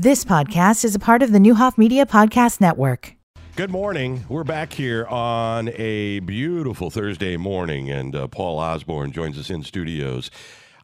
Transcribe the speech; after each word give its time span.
This 0.00 0.24
podcast 0.24 0.84
is 0.84 0.94
a 0.94 1.00
part 1.00 1.24
of 1.24 1.32
the 1.32 1.40
Neuhoff 1.40 1.76
Media 1.76 2.06
Podcast 2.06 2.60
Network. 2.60 3.16
Good 3.56 3.72
morning. 3.72 4.24
We're 4.28 4.44
back 4.44 4.72
here 4.72 5.04
on 5.06 5.70
a 5.70 6.20
beautiful 6.20 6.88
Thursday 6.88 7.36
morning, 7.36 7.90
and 7.90 8.14
uh, 8.14 8.28
Paul 8.28 8.60
Osborne 8.60 9.10
joins 9.10 9.36
us 9.36 9.50
in 9.50 9.64
studios. 9.64 10.30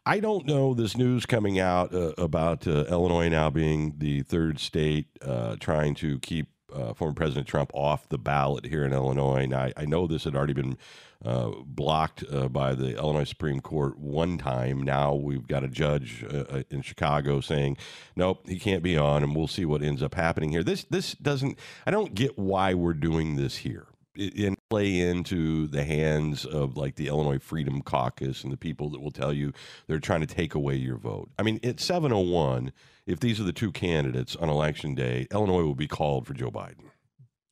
I 0.05 0.19
don't 0.19 0.45
know 0.45 0.73
this 0.73 0.97
news 0.97 1.25
coming 1.25 1.57
out 1.57 1.95
uh, 1.95 2.11
about 2.17 2.67
uh, 2.67 2.83
Illinois 2.89 3.29
now 3.29 3.49
being 3.49 3.93
the 3.99 4.23
third 4.23 4.59
state 4.59 5.07
uh, 5.21 5.55
trying 5.61 5.95
to 5.95 6.19
keep 6.19 6.47
uh, 6.75 6.93
former 6.93 7.13
President 7.13 7.47
Trump 7.47 7.71
off 7.73 8.09
the 8.09 8.17
ballot 8.17 8.65
here 8.65 8.83
in 8.83 8.93
Illinois. 8.93 9.45
Now, 9.45 9.61
I, 9.61 9.73
I 9.77 9.85
know 9.85 10.07
this 10.07 10.25
had 10.25 10.35
already 10.35 10.53
been 10.53 10.77
uh, 11.23 11.51
blocked 11.65 12.23
uh, 12.31 12.47
by 12.47 12.75
the 12.75 12.97
Illinois 12.97 13.23
Supreme 13.23 13.59
Court 13.59 13.97
one 13.97 14.37
time. 14.37 14.81
Now 14.81 15.15
we've 15.15 15.47
got 15.47 15.63
a 15.63 15.67
judge 15.67 16.23
uh, 16.23 16.45
uh, 16.49 16.63
in 16.69 16.81
Chicago 16.81 17.41
saying, 17.41 17.77
"Nope, 18.15 18.47
he 18.47 18.59
can't 18.59 18.83
be 18.83 18.97
on," 18.97 19.23
and 19.23 19.35
we'll 19.35 19.47
see 19.47 19.65
what 19.65 19.81
ends 19.81 20.03
up 20.03 20.15
happening 20.15 20.51
here. 20.51 20.63
This 20.63 20.83
this 20.83 21.13
doesn't. 21.13 21.57
I 21.85 21.91
don't 21.91 22.13
get 22.13 22.37
why 22.37 22.73
we're 22.73 22.93
doing 22.93 23.35
this 23.35 23.57
here. 23.57 23.87
And 24.17 24.57
play 24.69 24.99
into 24.99 25.67
the 25.67 25.83
hands 25.83 26.45
of 26.45 26.77
like 26.77 26.95
the 26.95 27.07
Illinois 27.07 27.39
Freedom 27.39 27.81
Caucus 27.81 28.43
and 28.43 28.51
the 28.51 28.57
people 28.57 28.89
that 28.89 29.01
will 29.01 29.11
tell 29.11 29.33
you 29.33 29.53
they're 29.87 29.99
trying 29.99 30.21
to 30.21 30.27
take 30.27 30.55
away 30.55 30.75
your 30.75 30.97
vote. 30.97 31.29
I 31.37 31.43
mean, 31.43 31.59
at 31.63 31.79
701, 31.79 32.71
if 33.05 33.19
these 33.19 33.39
are 33.39 33.43
the 33.43 33.53
two 33.53 33.71
candidates 33.71 34.35
on 34.35 34.49
election 34.49 34.95
day, 34.95 35.27
Illinois 35.31 35.63
will 35.63 35.75
be 35.75 35.87
called 35.87 36.25
for 36.25 36.33
Joe 36.33 36.51
Biden. 36.51 36.89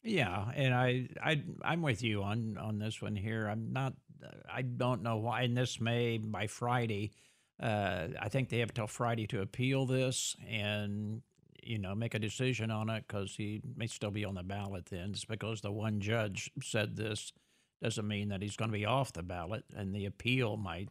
Yeah, 0.04 0.52
and 0.54 0.74
I, 0.74 1.08
I, 1.24 1.44
I'm 1.64 1.82
with 1.82 2.04
you 2.04 2.24
on 2.24 2.58
on 2.58 2.78
this 2.78 3.02
one 3.02 3.16
here. 3.16 3.48
I'm 3.48 3.72
not. 3.72 3.94
I 4.52 4.62
don't 4.62 5.02
know 5.02 5.18
why. 5.18 5.44
And 5.44 5.56
this 5.56 5.80
may 5.80 6.18
by 6.18 6.48
Friday. 6.48 7.12
Uh, 7.62 8.08
I 8.20 8.30
think 8.30 8.50
they 8.50 8.60
have 8.60 8.74
till 8.74 8.88
Friday 8.88 9.28
to 9.28 9.42
appeal 9.42 9.86
this 9.86 10.36
and 10.50 11.22
you 11.66 11.80
know 11.80 11.96
make 11.96 12.14
a 12.14 12.20
decision 12.20 12.72
on 12.72 12.90
it 12.90 13.06
because 13.08 13.36
he 13.36 13.62
may 13.76 13.88
still 13.88 14.12
be 14.12 14.26
on 14.26 14.36
the 14.36 14.44
ballot. 14.44 14.86
Then 14.88 15.12
It's 15.12 15.26
because 15.26 15.62
the 15.62 15.72
one 15.72 16.00
judge 16.00 16.52
said 16.62 16.96
this 16.96 17.32
doesn't 17.84 18.08
mean 18.08 18.30
that 18.30 18.42
he's 18.42 18.56
going 18.56 18.72
to 18.72 18.78
be 18.78 18.86
off 18.86 19.12
the 19.12 19.22
ballot, 19.22 19.66
and 19.76 19.94
the 19.94 20.06
appeal 20.06 20.56
might, 20.56 20.88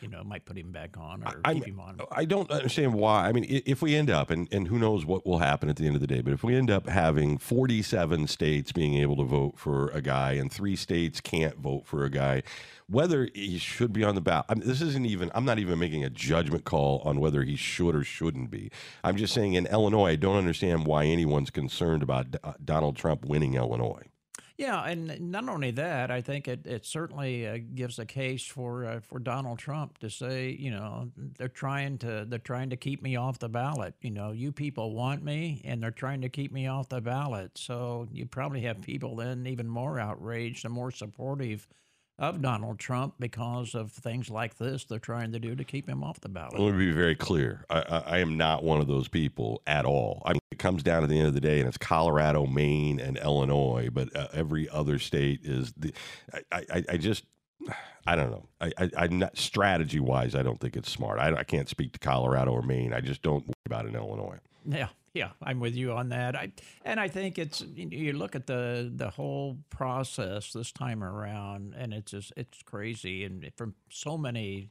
you 0.00 0.06
know, 0.06 0.22
might 0.22 0.44
put 0.44 0.56
him 0.56 0.70
back 0.70 0.96
on 0.96 1.24
or 1.24 1.40
I, 1.44 1.54
keep 1.54 1.64
him 1.66 1.80
on. 1.80 1.98
I 2.12 2.24
don't 2.24 2.48
understand 2.52 2.94
why. 2.94 3.26
I 3.26 3.32
mean, 3.32 3.44
if 3.48 3.82
we 3.82 3.96
end 3.96 4.10
up, 4.10 4.30
and, 4.30 4.46
and 4.52 4.68
who 4.68 4.78
knows 4.78 5.04
what 5.04 5.26
will 5.26 5.40
happen 5.40 5.68
at 5.68 5.74
the 5.74 5.86
end 5.86 5.96
of 5.96 6.00
the 6.00 6.06
day, 6.06 6.20
but 6.20 6.32
if 6.32 6.44
we 6.44 6.54
end 6.54 6.70
up 6.70 6.88
having 6.88 7.36
47 7.36 8.28
states 8.28 8.70
being 8.70 8.94
able 8.94 9.16
to 9.16 9.24
vote 9.24 9.58
for 9.58 9.88
a 9.88 10.00
guy 10.00 10.32
and 10.32 10.52
three 10.52 10.76
states 10.76 11.20
can't 11.20 11.58
vote 11.58 11.84
for 11.84 12.04
a 12.04 12.10
guy, 12.10 12.44
whether 12.88 13.28
he 13.34 13.58
should 13.58 13.92
be 13.92 14.04
on 14.04 14.14
the 14.14 14.20
ballot, 14.20 14.46
I 14.48 14.54
mean, 14.54 14.68
this 14.68 14.80
isn't 14.80 15.04
even, 15.04 15.32
I'm 15.34 15.44
not 15.44 15.58
even 15.58 15.80
making 15.80 16.04
a 16.04 16.10
judgment 16.10 16.64
call 16.64 17.02
on 17.04 17.18
whether 17.18 17.42
he 17.42 17.56
should 17.56 17.96
or 17.96 18.04
shouldn't 18.04 18.52
be. 18.52 18.70
I'm 19.02 19.16
just 19.16 19.34
saying 19.34 19.54
in 19.54 19.66
Illinois, 19.66 20.10
I 20.10 20.16
don't 20.16 20.36
understand 20.36 20.86
why 20.86 21.06
anyone's 21.06 21.50
concerned 21.50 22.04
about 22.04 22.30
D- 22.30 22.38
uh, 22.44 22.52
Donald 22.64 22.94
Trump 22.94 23.24
winning 23.24 23.54
Illinois. 23.54 24.04
Yeah, 24.58 24.82
and 24.84 25.30
not 25.30 25.50
only 25.50 25.70
that, 25.72 26.10
I 26.10 26.22
think 26.22 26.48
it, 26.48 26.66
it 26.66 26.86
certainly 26.86 27.46
uh, 27.46 27.58
gives 27.74 27.98
a 27.98 28.06
case 28.06 28.46
for 28.46 28.86
uh, 28.86 29.00
for 29.00 29.18
Donald 29.18 29.58
Trump 29.58 29.98
to 29.98 30.08
say, 30.08 30.56
you 30.58 30.70
know, 30.70 31.10
they're 31.36 31.48
trying 31.48 31.98
to 31.98 32.24
they're 32.26 32.38
trying 32.38 32.70
to 32.70 32.76
keep 32.76 33.02
me 33.02 33.16
off 33.16 33.38
the 33.38 33.50
ballot. 33.50 33.94
You 34.00 34.12
know, 34.12 34.32
you 34.32 34.52
people 34.52 34.94
want 34.94 35.22
me, 35.22 35.60
and 35.64 35.82
they're 35.82 35.90
trying 35.90 36.22
to 36.22 36.30
keep 36.30 36.52
me 36.52 36.66
off 36.66 36.88
the 36.88 37.02
ballot. 37.02 37.50
So 37.58 38.08
you 38.10 38.24
probably 38.24 38.62
have 38.62 38.80
people 38.80 39.16
then 39.16 39.46
even 39.46 39.68
more 39.68 40.00
outraged 40.00 40.64
and 40.64 40.72
more 40.72 40.90
supportive 40.90 41.68
of 42.18 42.40
Donald 42.40 42.78
Trump 42.78 43.14
because 43.18 43.74
of 43.74 43.92
things 43.92 44.30
like 44.30 44.56
this 44.56 44.84
they're 44.84 44.98
trying 44.98 45.32
to 45.32 45.38
do 45.38 45.54
to 45.54 45.64
keep 45.64 45.88
him 45.88 46.02
off 46.02 46.20
the 46.20 46.28
ballot. 46.28 46.58
Let 46.58 46.74
me 46.74 46.86
be 46.86 46.92
very 46.92 47.14
clear. 47.14 47.64
I, 47.68 47.80
I, 47.80 47.98
I, 47.98 48.18
am 48.18 48.36
not 48.36 48.64
one 48.64 48.80
of 48.80 48.86
those 48.86 49.06
people 49.08 49.62
at 49.66 49.84
all. 49.84 50.22
I 50.24 50.32
mean, 50.32 50.40
it 50.50 50.58
comes 50.58 50.82
down 50.82 51.02
to 51.02 51.08
the 51.08 51.18
end 51.18 51.28
of 51.28 51.34
the 51.34 51.40
day, 51.40 51.58
and 51.58 51.68
it's 51.68 51.76
Colorado, 51.76 52.46
Maine, 52.46 53.00
and 53.00 53.18
Illinois, 53.18 53.90
but 53.92 54.14
uh, 54.16 54.28
every 54.32 54.68
other 54.70 54.98
state 54.98 55.40
is 55.42 55.72
the. 55.76 55.92
I, 56.32 56.64
I, 56.72 56.84
I 56.90 56.96
just. 56.96 57.24
I 58.06 58.14
don't 58.14 58.30
know. 58.30 58.48
I, 58.60 58.70
I, 58.78 58.90
I'm 58.98 59.18
not 59.18 59.36
strategy 59.36 59.98
wise. 59.98 60.36
I 60.36 60.42
don't 60.44 60.60
think 60.60 60.76
it's 60.76 60.88
smart. 60.88 61.18
I, 61.18 61.34
I 61.34 61.42
can't 61.42 61.68
speak 61.68 61.92
to 61.94 61.98
Colorado 61.98 62.52
or 62.52 62.62
Maine. 62.62 62.92
I 62.92 63.00
just 63.00 63.20
don't 63.20 63.44
worry 63.44 63.54
about 63.66 63.86
in 63.86 63.96
Illinois. 63.96 64.38
Yeah, 64.64 64.88
yeah, 65.16 65.30
I'm 65.42 65.60
with 65.60 65.74
you 65.74 65.92
on 65.92 66.10
that. 66.10 66.36
I 66.36 66.52
and 66.84 67.00
I 67.00 67.08
think 67.08 67.38
it's 67.38 67.64
you 67.74 68.12
look 68.12 68.36
at 68.36 68.46
the 68.46 68.92
the 68.94 69.08
whole 69.08 69.56
process 69.70 70.52
this 70.52 70.70
time 70.72 71.02
around, 71.02 71.74
and 71.74 71.94
it's 71.94 72.10
just 72.12 72.34
it's 72.36 72.62
crazy, 72.62 73.24
and 73.24 73.50
from 73.56 73.74
so 73.88 74.18
many 74.18 74.68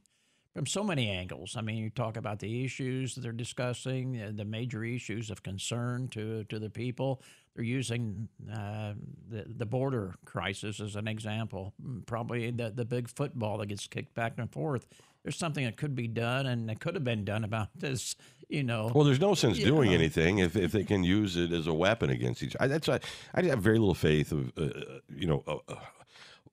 from 0.54 0.66
so 0.66 0.84
many 0.84 1.10
angles. 1.10 1.56
I 1.56 1.62
mean, 1.62 1.76
you 1.78 1.90
talk 1.90 2.16
about 2.16 2.38
the 2.38 2.64
issues 2.64 3.14
that 3.14 3.22
they're 3.22 3.32
discussing, 3.32 4.36
the 4.36 4.44
major 4.44 4.84
issues 4.84 5.30
of 5.30 5.42
concern 5.42 6.06
to 6.08 6.44
to 6.44 6.60
the 6.60 6.70
people. 6.70 7.22
They're 7.56 7.64
using 7.64 8.28
uh, 8.52 8.92
the 9.28 9.46
the 9.48 9.66
border 9.66 10.14
crisis 10.24 10.78
as 10.78 10.94
an 10.94 11.08
example. 11.08 11.74
Mm, 11.84 12.06
probably 12.06 12.52
the 12.52 12.70
the 12.70 12.84
big 12.84 13.08
football 13.08 13.58
that 13.58 13.66
gets 13.66 13.88
kicked 13.88 14.14
back 14.14 14.34
and 14.38 14.52
forth. 14.52 14.86
There's 15.26 15.36
something 15.36 15.64
that 15.64 15.76
could 15.76 15.96
be 15.96 16.06
done, 16.06 16.46
and 16.46 16.70
it 16.70 16.78
could 16.78 16.94
have 16.94 17.02
been 17.02 17.24
done 17.24 17.42
about 17.42 17.70
this 17.74 18.14
you 18.48 18.62
know. 18.62 18.92
Well, 18.94 19.02
there's 19.02 19.18
no 19.18 19.34
sense 19.34 19.58
doing 19.58 19.90
know. 19.90 19.96
anything 19.96 20.38
if, 20.38 20.54
if 20.54 20.70
they 20.70 20.84
can 20.84 21.02
use 21.02 21.36
it 21.36 21.52
as 21.52 21.66
a 21.66 21.74
weapon 21.74 22.10
against 22.10 22.44
each. 22.44 22.56
I, 22.60 22.68
that's 22.68 22.86
why 22.86 23.00
I 23.34 23.42
have 23.42 23.60
very 23.60 23.80
little 23.80 23.92
faith 23.92 24.30
of 24.30 24.52
uh, 24.56 25.00
you 25.12 25.26
know 25.26 25.42
uh, 25.48 25.56
uh 25.68 25.74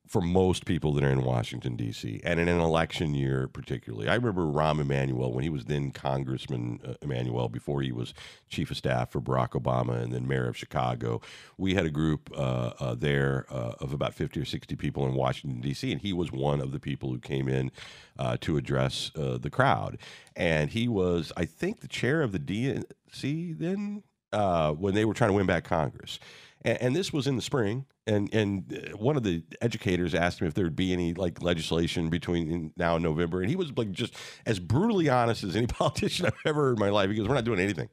for 0.07 0.21
most 0.21 0.65
people 0.65 0.93
that 0.93 1.03
are 1.03 1.09
in 1.09 1.23
Washington 1.23 1.75
D.C. 1.75 2.19
and 2.23 2.39
in 2.39 2.49
an 2.49 2.59
election 2.59 3.13
year 3.13 3.47
particularly. 3.47 4.09
I 4.09 4.15
remember 4.15 4.43
Rahm 4.43 4.81
Emanuel 4.81 5.31
when 5.31 5.43
he 5.43 5.49
was 5.49 5.65
then 5.65 5.91
Congressman 5.91 6.81
uh, 6.85 6.93
Emanuel 7.01 7.47
before 7.47 7.81
he 7.81 7.91
was 7.91 8.13
chief 8.49 8.69
of 8.69 8.77
staff 8.77 9.11
for 9.11 9.21
Barack 9.21 9.51
Obama 9.51 10.01
and 10.01 10.11
then 10.11 10.27
mayor 10.27 10.47
of 10.47 10.57
Chicago. 10.57 11.21
We 11.57 11.73
had 11.75 11.85
a 11.85 11.89
group 11.89 12.29
uh, 12.35 12.73
uh, 12.79 12.95
there 12.95 13.45
uh, 13.49 13.75
of 13.79 13.93
about 13.93 14.13
fifty 14.13 14.39
or 14.41 14.45
sixty 14.45 14.75
people 14.75 15.07
in 15.07 15.13
Washington 15.13 15.61
D.C. 15.61 15.91
and 15.91 16.01
he 16.01 16.11
was 16.11 16.31
one 16.31 16.59
of 16.59 16.73
the 16.73 16.79
people 16.79 17.09
who 17.09 17.19
came 17.19 17.47
in 17.47 17.71
uh, 18.19 18.37
to 18.41 18.57
address 18.57 19.11
uh, 19.15 19.37
the 19.37 19.49
crowd, 19.49 19.97
and 20.35 20.71
he 20.71 20.87
was 20.87 21.31
I 21.37 21.45
think 21.45 21.79
the 21.79 21.87
chair 21.87 22.21
of 22.21 22.33
the 22.33 22.39
DNC 22.39 23.57
then 23.57 24.03
when 24.77 24.95
they 24.95 25.05
were 25.05 25.13
trying 25.13 25.29
to 25.29 25.35
win 25.35 25.45
back 25.45 25.63
Congress 25.63 26.19
and, 26.63 26.81
and, 26.81 26.95
this 26.95 27.11
was 27.11 27.27
in 27.27 27.35
the 27.35 27.41
spring. 27.41 27.85
And 28.05 28.33
and 28.33 28.91
uh, 28.93 28.97
one 28.97 29.15
of 29.15 29.23
the 29.23 29.43
educators 29.61 30.13
asked 30.13 30.39
him 30.39 30.47
if 30.47 30.53
there 30.53 30.65
would 30.65 30.75
be 30.75 30.93
any 30.93 31.13
like 31.13 31.41
legislation 31.41 32.09
between 32.09 32.73
now 32.77 32.95
and 32.95 33.03
November, 33.03 33.41
and 33.41 33.49
he 33.49 33.55
was 33.55 33.71
like 33.77 33.91
just 33.91 34.15
as 34.45 34.59
brutally 34.59 35.09
honest 35.09 35.43
as 35.43 35.55
any 35.55 35.67
politician 35.79 36.25
I've 36.25 36.33
ever 36.45 36.61
heard 36.61 36.77
in 36.77 36.79
my 36.79 36.89
life. 36.89 37.09
He 37.09 37.15
goes, 37.15 37.27
"We're 37.27 37.35
not 37.35 37.45
doing 37.45 37.59
anything." 37.59 37.89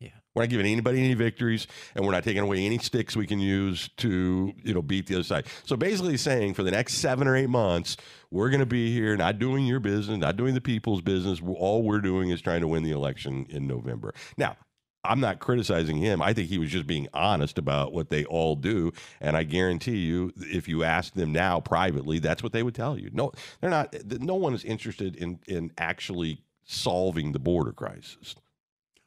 Yeah. 0.00 0.10
We're 0.34 0.42
not 0.42 0.50
giving 0.50 0.66
anybody 0.66 0.98
any 0.98 1.14
victories, 1.14 1.66
and 1.94 2.04
we're 2.04 2.12
not 2.12 2.24
taking 2.24 2.42
away 2.42 2.66
any 2.66 2.78
sticks 2.78 3.16
we 3.16 3.26
can 3.26 3.38
use 3.38 3.88
to, 3.98 4.52
you 4.62 4.74
know, 4.74 4.82
beat 4.82 5.06
the 5.06 5.14
other 5.14 5.24
side. 5.24 5.46
So 5.64 5.76
basically, 5.76 6.16
saying 6.16 6.54
for 6.54 6.62
the 6.62 6.72
next 6.72 6.94
seven 6.94 7.28
or 7.28 7.36
eight 7.36 7.48
months, 7.48 7.96
we're 8.30 8.50
going 8.50 8.60
to 8.60 8.66
be 8.66 8.92
here, 8.92 9.16
not 9.16 9.38
doing 9.38 9.64
your 9.64 9.80
business, 9.80 10.18
not 10.18 10.36
doing 10.36 10.54
the 10.54 10.60
people's 10.60 11.00
business. 11.00 11.40
All 11.56 11.82
we're 11.82 12.00
doing 12.00 12.30
is 12.30 12.42
trying 12.42 12.60
to 12.62 12.68
win 12.68 12.82
the 12.82 12.90
election 12.90 13.46
in 13.48 13.66
November. 13.66 14.12
Now, 14.36 14.56
I'm 15.04 15.20
not 15.20 15.38
criticizing 15.38 15.98
him. 15.98 16.22
I 16.22 16.32
think 16.32 16.48
he 16.48 16.58
was 16.58 16.70
just 16.70 16.86
being 16.86 17.08
honest 17.12 17.58
about 17.58 17.92
what 17.92 18.10
they 18.10 18.24
all 18.24 18.56
do. 18.56 18.92
And 19.20 19.36
I 19.36 19.42
guarantee 19.42 19.98
you, 19.98 20.32
if 20.36 20.68
you 20.68 20.82
ask 20.82 21.14
them 21.14 21.32
now 21.32 21.60
privately, 21.60 22.18
that's 22.18 22.42
what 22.42 22.52
they 22.52 22.62
would 22.62 22.74
tell 22.74 22.98
you. 22.98 23.10
No, 23.12 23.32
they're 23.60 23.70
not. 23.70 23.94
No 24.20 24.34
one 24.34 24.54
is 24.54 24.64
interested 24.64 25.16
in 25.16 25.40
in 25.46 25.72
actually 25.78 26.42
solving 26.64 27.32
the 27.32 27.38
border 27.38 27.72
crisis. 27.72 28.34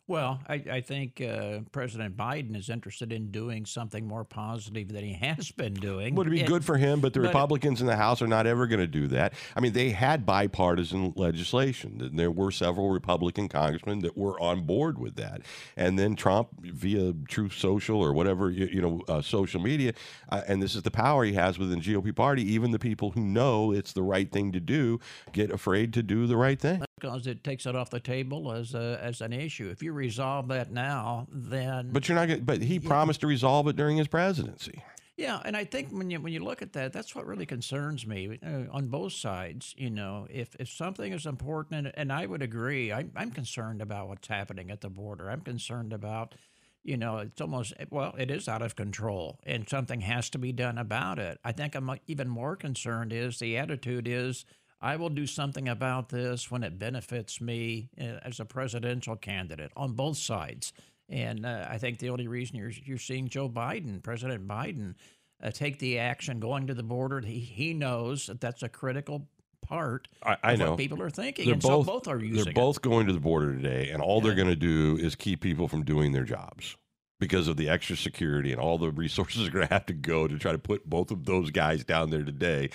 Well, 0.10 0.40
I, 0.48 0.64
I 0.72 0.82
think 0.82 1.20
uh, 1.20 1.60
President 1.74 2.16
Biden 2.16 2.56
is 2.56 2.70
interested 2.70 3.12
in 3.12 3.30
doing 3.30 3.66
something 3.66 4.08
more 4.08 4.24
positive 4.24 4.88
than 4.88 5.04
he 5.04 5.14
has 5.22 5.52
been 5.52 5.74
doing. 5.74 6.16
Would 6.16 6.30
be 6.30 6.42
it, 6.42 6.48
good 6.48 6.64
for 6.64 6.78
him, 6.78 7.02
but 7.02 7.14
the 7.14 7.20
but 7.20 7.28
Republicans 7.28 7.82
in 7.82 7.88
the 7.88 7.96
House 7.98 8.22
are 8.22 8.28
not 8.28 8.48
ever 8.48 8.68
going 8.68 8.80
to 8.80 8.88
do 8.88 9.08
that. 9.08 9.34
I 9.56 9.60
mean, 9.60 9.74
they 9.74 9.90
had 9.90 10.26
bipartisan 10.26 11.12
legislation. 11.18 12.00
and 12.02 12.18
There 12.18 12.32
were 12.32 12.52
several 12.52 12.90
Republican 12.90 13.50
congressmen 13.50 14.00
that 14.00 14.18
were 14.18 14.40
on 14.40 14.62
board 14.62 14.98
with 14.98 15.16
that, 15.18 15.42
and 15.76 16.00
then 16.00 16.16
Trump, 16.16 16.50
via 16.62 17.14
Truth 17.28 17.54
Social 17.54 18.02
or 18.02 18.14
whatever 18.14 18.50
you, 18.50 18.68
you 18.68 18.82
know, 18.82 19.02
uh, 19.10 19.22
social 19.22 19.60
media, 19.60 19.94
uh, 20.30 20.42
and 20.48 20.64
this 20.64 20.74
is 20.74 20.84
the 20.84 20.92
power 20.92 21.26
he 21.26 21.34
has 21.34 21.60
within 21.60 21.80
the 21.80 21.86
GOP 21.86 22.16
party. 22.16 22.44
Even 22.54 22.72
the 22.72 22.80
people 22.80 23.12
who 23.12 23.22
know 23.22 23.74
it's 23.74 23.92
the 23.92 24.04
right 24.04 24.32
thing 24.32 24.54
to 24.54 24.62
do 24.62 25.02
get 25.34 25.52
afraid 25.52 25.94
to 25.94 26.02
do 26.02 26.28
the 26.28 26.38
right 26.38 26.60
thing 26.62 26.87
because 27.00 27.28
it 27.28 27.44
takes 27.44 27.66
it 27.66 27.76
off 27.76 27.90
the 27.90 28.00
table 28.00 28.52
as 28.52 28.74
a, 28.74 29.00
as 29.02 29.22
an 29.22 29.34
issue. 29.34 29.70
If 29.70 29.84
you 29.84 29.94
resolve 29.94 30.48
that 30.50 30.72
now, 30.72 31.28
then 31.32 31.92
but 31.92 32.08
you're 32.08 32.16
not. 32.16 32.28
Gonna, 32.28 32.42
but 32.42 32.62
he 32.62 32.80
promised 32.80 33.22
to 33.22 33.28
resolve 33.28 33.68
it 33.68 33.76
during 33.76 33.98
his 33.98 34.08
presidency. 34.08 34.84
Yeah, 35.16 35.42
and 35.46 35.58
I 35.58 35.64
think 35.64 35.90
when 35.90 36.12
you 36.12 36.20
when 36.20 36.34
you 36.34 36.44
look 36.44 36.62
at 36.62 36.74
that, 36.74 36.94
that's 36.94 37.16
what 37.16 37.26
really 37.26 37.46
concerns 37.46 38.06
me 38.06 38.40
uh, 38.46 38.72
on 38.72 38.88
both 38.88 39.14
sides. 39.14 39.74
You 39.78 39.90
know, 39.90 40.28
if 40.30 40.56
if 40.60 40.70
something 40.70 41.12
is 41.14 41.26
important, 41.26 41.88
and, 41.88 41.98
and 41.98 42.14
I 42.14 42.26
would 42.26 42.42
agree, 42.42 42.92
I, 42.92 43.06
I'm 43.16 43.32
concerned 43.32 43.82
about 43.82 44.08
what's 44.08 44.28
happening 44.28 44.70
at 44.72 44.82
the 44.82 44.90
border. 44.90 45.30
I'm 45.30 45.42
concerned 45.42 45.92
about, 45.92 46.36
you 46.84 46.98
know, 46.98 47.18
it's 47.18 47.42
almost 47.42 47.74
well, 47.90 48.14
it 48.18 48.30
is 48.30 48.48
out 48.48 48.62
of 48.62 48.76
control, 48.76 49.40
and 49.44 49.68
something 49.68 50.02
has 50.02 50.30
to 50.32 50.38
be 50.38 50.52
done 50.52 50.78
about 50.78 51.18
it. 51.18 51.40
I 51.44 51.52
think 51.52 51.74
I'm 51.74 51.90
even 52.08 52.28
more 52.28 52.56
concerned 52.56 53.12
is 53.12 53.40
the 53.40 53.58
attitude 53.58 54.08
is 54.08 54.46
I 54.80 54.96
will 54.96 55.10
do 55.10 55.26
something 55.26 55.68
about 55.68 56.10
this 56.10 56.52
when 56.52 56.64
it 56.64 56.78
benefits 56.78 57.42
me 57.42 57.90
uh, 58.00 58.20
as 58.24 58.40
a 58.40 58.46
presidential 58.46 59.16
candidate 59.16 59.72
on 59.76 59.94
both 59.94 60.18
sides. 60.18 60.74
And 61.10 61.46
uh, 61.46 61.66
I 61.70 61.78
think 61.78 62.00
the 62.00 62.10
only 62.10 62.28
reason 62.28 62.58
you're 62.58 62.72
you're 62.72 62.98
seeing 62.98 63.30
Joe 63.30 63.50
Biden, 63.50 64.04
President 64.04 64.48
Biden, 64.48 64.96
uh, 65.42 65.52
take 65.52 65.80
the 65.80 66.00
action 66.00 66.40
going 66.40 66.68
to 66.68 66.74
the 66.74 66.84
border, 66.84 67.22
he 67.22 67.40
he 67.40 67.74
knows 67.74 68.28
that 68.28 68.42
that's 68.42 68.62
a 68.64 68.70
critical 68.70 69.28
part 69.62 70.08
I, 70.24 70.38
I 70.44 70.54
of 70.54 70.60
know 70.60 70.70
what 70.72 70.80
people 70.80 71.02
are 71.02 71.10
thinking, 71.10 71.46
they're 71.46 71.54
and 71.54 71.62
both, 71.62 71.86
so 71.86 71.92
both 71.94 72.08
are 72.08 72.20
using 72.20 72.44
They're 72.44 72.52
it. 72.52 72.56
both 72.56 72.82
going 72.82 73.08
to 73.08 73.14
the 73.14 73.20
border 73.20 73.54
today, 73.56 73.90
and 73.92 74.02
all 74.02 74.22
they're 74.22 74.36
going 74.36 74.48
to 74.48 74.56
do 74.56 74.98
is 74.98 75.16
keep 75.16 75.42
people 75.42 75.68
from 75.68 75.84
doing 75.84 76.12
their 76.12 76.24
jobs 76.24 76.76
because 77.20 77.48
of 77.48 77.58
the 77.58 77.70
extra 77.70 77.96
security 77.96 78.52
and 78.52 78.62
all 78.62 78.78
the 78.78 78.92
resources 78.92 79.48
are 79.48 79.52
going 79.52 79.68
to 79.68 79.74
have 79.74 79.86
to 79.88 79.94
go 79.94 80.28
to 80.28 80.38
try 80.38 80.52
to 80.52 80.58
put 80.58 80.90
both 80.90 81.12
of 81.12 81.26
those 81.26 81.52
guys 81.52 81.84
down 81.84 82.10
there 82.10 82.24
today 82.24 82.70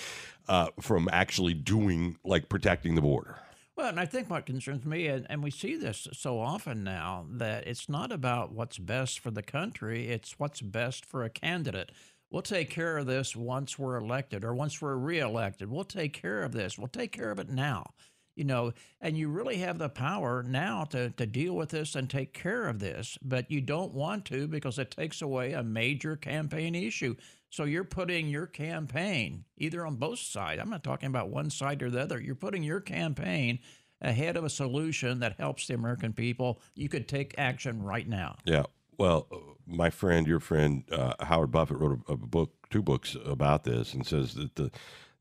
uh, 0.48 0.68
from 0.80 1.08
actually 1.12 1.54
doing 1.54 2.16
like 2.24 2.48
protecting 2.48 2.94
the 2.94 3.02
border. 3.02 3.38
Well, 3.76 3.88
and 3.88 3.98
I 3.98 4.04
think 4.04 4.28
what 4.28 4.44
concerns 4.44 4.84
me, 4.84 5.06
and, 5.06 5.26
and 5.30 5.42
we 5.42 5.50
see 5.50 5.76
this 5.76 6.06
so 6.12 6.38
often 6.38 6.84
now, 6.84 7.24
that 7.30 7.66
it's 7.66 7.88
not 7.88 8.12
about 8.12 8.52
what's 8.52 8.76
best 8.78 9.18
for 9.18 9.30
the 9.30 9.42
country, 9.42 10.08
it's 10.08 10.38
what's 10.38 10.60
best 10.60 11.06
for 11.06 11.24
a 11.24 11.30
candidate. 11.30 11.90
We'll 12.30 12.42
take 12.42 12.70
care 12.70 12.98
of 12.98 13.06
this 13.06 13.34
once 13.34 13.78
we're 13.78 13.96
elected 13.96 14.44
or 14.44 14.54
once 14.54 14.80
we're 14.80 14.96
reelected. 14.96 15.70
We'll 15.70 15.84
take 15.84 16.12
care 16.12 16.42
of 16.42 16.52
this. 16.52 16.78
We'll 16.78 16.88
take 16.88 17.12
care 17.12 17.30
of 17.30 17.38
it 17.38 17.48
now. 17.48 17.92
You 18.34 18.44
know, 18.44 18.72
and 19.00 19.16
you 19.16 19.28
really 19.28 19.58
have 19.58 19.78
the 19.78 19.90
power 19.90 20.42
now 20.42 20.84
to, 20.84 21.10
to 21.10 21.26
deal 21.26 21.54
with 21.54 21.68
this 21.68 21.94
and 21.94 22.08
take 22.08 22.32
care 22.32 22.66
of 22.66 22.78
this, 22.78 23.18
but 23.22 23.50
you 23.50 23.60
don't 23.60 23.92
want 23.92 24.24
to 24.26 24.48
because 24.48 24.78
it 24.78 24.90
takes 24.90 25.20
away 25.20 25.52
a 25.52 25.62
major 25.62 26.16
campaign 26.16 26.74
issue. 26.74 27.14
So 27.50 27.64
you're 27.64 27.84
putting 27.84 28.28
your 28.28 28.46
campaign 28.46 29.44
either 29.58 29.84
on 29.84 29.96
both 29.96 30.18
sides. 30.18 30.62
I'm 30.62 30.70
not 30.70 30.82
talking 30.82 31.08
about 31.08 31.28
one 31.28 31.50
side 31.50 31.82
or 31.82 31.90
the 31.90 32.00
other. 32.00 32.18
You're 32.18 32.34
putting 32.34 32.62
your 32.62 32.80
campaign 32.80 33.58
ahead 34.00 34.38
of 34.38 34.44
a 34.44 34.50
solution 34.50 35.20
that 35.20 35.36
helps 35.38 35.66
the 35.66 35.74
American 35.74 36.14
people. 36.14 36.60
You 36.74 36.88
could 36.88 37.06
take 37.08 37.34
action 37.36 37.82
right 37.82 38.08
now. 38.08 38.36
Yeah. 38.44 38.64
Well, 38.98 39.26
uh, 39.30 39.36
my 39.66 39.90
friend, 39.90 40.26
your 40.26 40.40
friend 40.40 40.84
uh, 40.90 41.14
Howard 41.20 41.50
Buffett 41.50 41.78
wrote 41.78 42.00
a, 42.08 42.12
a 42.12 42.16
book, 42.16 42.52
two 42.70 42.82
books 42.82 43.16
about 43.24 43.64
this, 43.64 43.94
and 43.94 44.06
says 44.06 44.34
that 44.34 44.54
the 44.54 44.70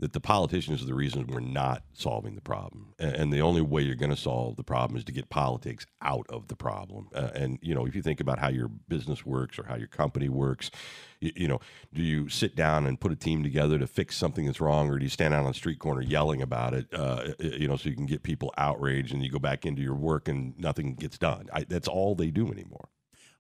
that 0.02 0.14
the 0.14 0.20
politicians 0.20 0.82
are 0.82 0.86
the 0.86 0.96
reason 0.96 1.28
we're 1.28 1.40
not 1.40 1.84
solving 1.94 2.36
the 2.36 2.42
problem, 2.42 2.94
and, 3.00 3.16
and 3.16 3.34
the 3.34 3.42
only 3.42 3.62
way 3.62 3.84
you're 3.84 3.96
going 3.96 4.10
to 4.10 4.18
solve 4.18 4.56
the 4.58 4.64
problem 4.64 4.98
is 4.98 5.04
to 5.06 5.12
get 5.12 5.30
politics 5.30 5.86
out 6.02 6.26
of 6.30 6.48
the 6.48 6.56
problem. 6.56 7.08
Uh, 7.14 7.30
and 7.36 7.60
you 7.62 7.74
know, 7.74 7.86
if 7.86 7.96
you 7.96 8.02
think 8.02 8.20
about 8.20 8.40
how 8.40 8.50
your 8.50 8.68
business 8.68 9.26
works 9.26 9.60
or 9.60 9.64
how 9.64 9.76
your 9.76 9.88
company 9.88 10.28
works, 10.28 10.72
you, 11.20 11.32
you 11.36 11.48
know, 11.48 11.60
do 11.94 12.02
you 12.02 12.28
sit 12.30 12.56
down 12.56 12.88
and 12.88 13.00
put 13.00 13.12
a 13.12 13.16
team 13.16 13.44
together 13.44 13.78
to 13.78 13.86
fix 13.86 14.18
something 14.18 14.48
that's 14.48 14.60
wrong, 14.60 14.90
or 14.90 14.98
do 14.98 15.04
you 15.04 15.10
stand 15.10 15.34
out 15.34 15.42
on 15.42 15.52
the 15.52 15.54
street 15.54 15.80
corner 15.80 16.02
yelling 16.02 16.42
about 16.42 16.74
it? 16.74 16.88
Uh, 16.92 17.28
you 17.40 17.68
know, 17.68 17.78
so 17.78 17.88
you 17.88 17.96
can 17.96 18.08
get 18.08 18.24
people 18.24 18.52
outraged, 18.58 19.14
and 19.14 19.24
you 19.24 19.30
go 19.30 19.40
back 19.40 19.66
into 19.66 19.84
your 19.84 19.96
work 19.96 20.28
and 20.28 20.58
nothing 20.60 20.96
gets 20.96 21.18
done. 21.18 21.48
I, 21.54 21.64
that's 21.64 21.88
all 21.88 22.16
they 22.16 22.32
do 22.32 22.52
anymore. 22.52 22.90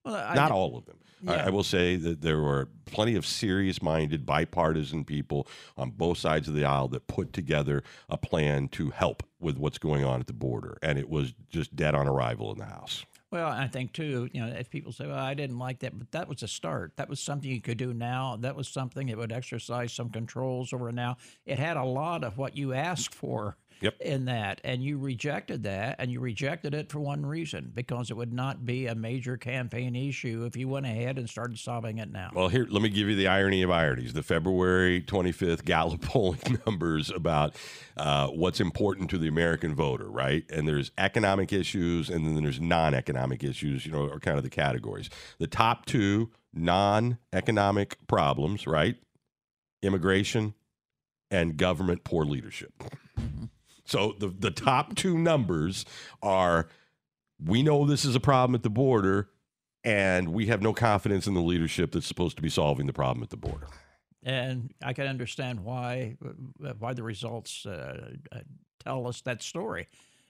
Well, 0.03 0.15
I, 0.15 0.35
Not 0.35 0.51
all 0.51 0.77
of 0.77 0.85
them. 0.85 0.97
I, 1.27 1.35
I 1.35 1.49
will 1.49 1.63
say 1.63 1.95
that 1.95 2.21
there 2.21 2.39
were 2.41 2.67
plenty 2.85 3.15
of 3.15 3.25
serious 3.25 3.81
minded, 3.81 4.25
bipartisan 4.25 5.05
people 5.05 5.47
on 5.77 5.91
both 5.91 6.17
sides 6.17 6.47
of 6.47 6.55
the 6.55 6.65
aisle 6.65 6.87
that 6.89 7.07
put 7.07 7.33
together 7.33 7.83
a 8.09 8.17
plan 8.17 8.67
to 8.69 8.89
help 8.89 9.23
with 9.39 9.57
what's 9.57 9.77
going 9.77 10.03
on 10.03 10.19
at 10.19 10.27
the 10.27 10.33
border. 10.33 10.77
And 10.81 10.97
it 10.97 11.09
was 11.09 11.33
just 11.49 11.75
dead 11.75 11.93
on 11.93 12.07
arrival 12.07 12.51
in 12.51 12.57
the 12.57 12.65
House. 12.65 13.05
Well, 13.31 13.47
I 13.47 13.67
think 13.67 13.93
too, 13.93 14.29
you 14.33 14.41
know, 14.41 14.47
if 14.47 14.69
people 14.69 14.91
say, 14.91 15.07
"Well, 15.07 15.17
I 15.17 15.33
didn't 15.35 15.57
like 15.57 15.79
that," 15.79 15.97
but 15.97 16.11
that 16.11 16.27
was 16.27 16.43
a 16.43 16.49
start. 16.49 16.97
That 16.97 17.07
was 17.07 17.21
something 17.21 17.49
you 17.49 17.61
could 17.61 17.77
do 17.77 17.93
now. 17.93 18.35
That 18.35 18.57
was 18.57 18.67
something 18.67 19.07
that 19.07 19.17
would 19.17 19.31
exercise 19.31 19.93
some 19.93 20.09
controls 20.09 20.73
over 20.73 20.91
now. 20.91 21.15
It 21.45 21.57
had 21.57 21.77
a 21.77 21.85
lot 21.85 22.25
of 22.25 22.37
what 22.37 22.57
you 22.57 22.73
asked 22.73 23.15
for 23.15 23.55
Yep. 23.81 23.95
in 24.01 24.25
that, 24.25 24.61
and 24.63 24.83
you 24.83 24.97
rejected 24.97 25.63
that, 25.63 25.95
and 25.99 26.11
you 26.11 26.19
rejected 26.19 26.73
it 26.73 26.91
for 26.91 26.99
one 26.99 27.25
reason 27.25 27.71
because 27.73 28.11
it 28.11 28.17
would 28.17 28.33
not 28.33 28.65
be 28.65 28.87
a 28.87 28.95
major 28.95 29.37
campaign 29.37 29.95
issue 29.95 30.45
if 30.45 30.55
you 30.55 30.67
went 30.67 30.85
ahead 30.85 31.17
and 31.17 31.29
started 31.29 31.57
solving 31.57 31.97
it 31.97 32.11
now. 32.11 32.29
Well, 32.33 32.47
here, 32.47 32.67
let 32.69 32.81
me 32.81 32.89
give 32.89 33.07
you 33.07 33.15
the 33.15 33.27
irony 33.27 33.61
of 33.63 33.71
ironies. 33.71 34.13
The 34.13 34.23
February 34.23 35.01
25th 35.01 35.65
Gallup 35.65 36.01
polling 36.01 36.59
numbers 36.65 37.09
about 37.09 37.55
uh, 37.97 38.27
what's 38.27 38.59
important 38.59 39.09
to 39.11 39.17
the 39.17 39.27
American 39.27 39.75
voter, 39.75 40.09
right? 40.09 40.43
And 40.49 40.67
there's 40.67 40.91
economic 40.97 41.51
issues 41.51 42.09
and 42.09 42.25
then 42.25 42.41
there's 42.43 42.59
non 42.59 42.93
economic 42.93 43.43
issues, 43.43 43.85
you 43.85 43.91
know, 43.91 44.05
are 44.09 44.19
kind 44.19 44.37
of 44.37 44.43
the 44.43 44.49
categories. 44.49 45.09
The 45.39 45.47
top 45.47 45.85
two 45.85 46.31
non 46.53 47.17
economic 47.33 47.97
problems, 48.07 48.67
right? 48.67 48.97
Immigration 49.81 50.53
and 51.29 51.57
government 51.57 52.03
poor 52.03 52.25
leadership. 52.25 52.73
So 53.85 54.15
the, 54.19 54.27
the 54.27 54.51
top 54.51 54.95
two 54.95 55.17
numbers 55.17 55.85
are 56.21 56.67
we 57.43 57.63
know 57.63 57.85
this 57.85 58.05
is 58.05 58.15
a 58.15 58.19
problem 58.19 58.55
at 58.55 58.63
the 58.63 58.69
border 58.69 59.29
and 59.83 60.29
we 60.29 60.47
have 60.47 60.61
no 60.61 60.73
confidence 60.73 61.27
in 61.27 61.33
the 61.33 61.41
leadership 61.41 61.91
that's 61.91 62.05
supposed 62.05 62.35
to 62.35 62.43
be 62.43 62.49
solving 62.49 62.85
the 62.85 62.93
problem 62.93 63.23
at 63.23 63.29
the 63.29 63.37
border. 63.37 63.67
and 64.23 64.73
I 64.83 64.93
can 64.93 65.07
understand 65.07 65.61
why 65.61 66.17
uh, 66.23 66.73
why 66.77 66.93
the 66.93 67.03
results 67.03 67.65
uh, 67.65 68.11
uh, 68.31 68.39
tell 68.83 69.07
us 69.07 69.21
that 69.21 69.41
story. 69.41 69.87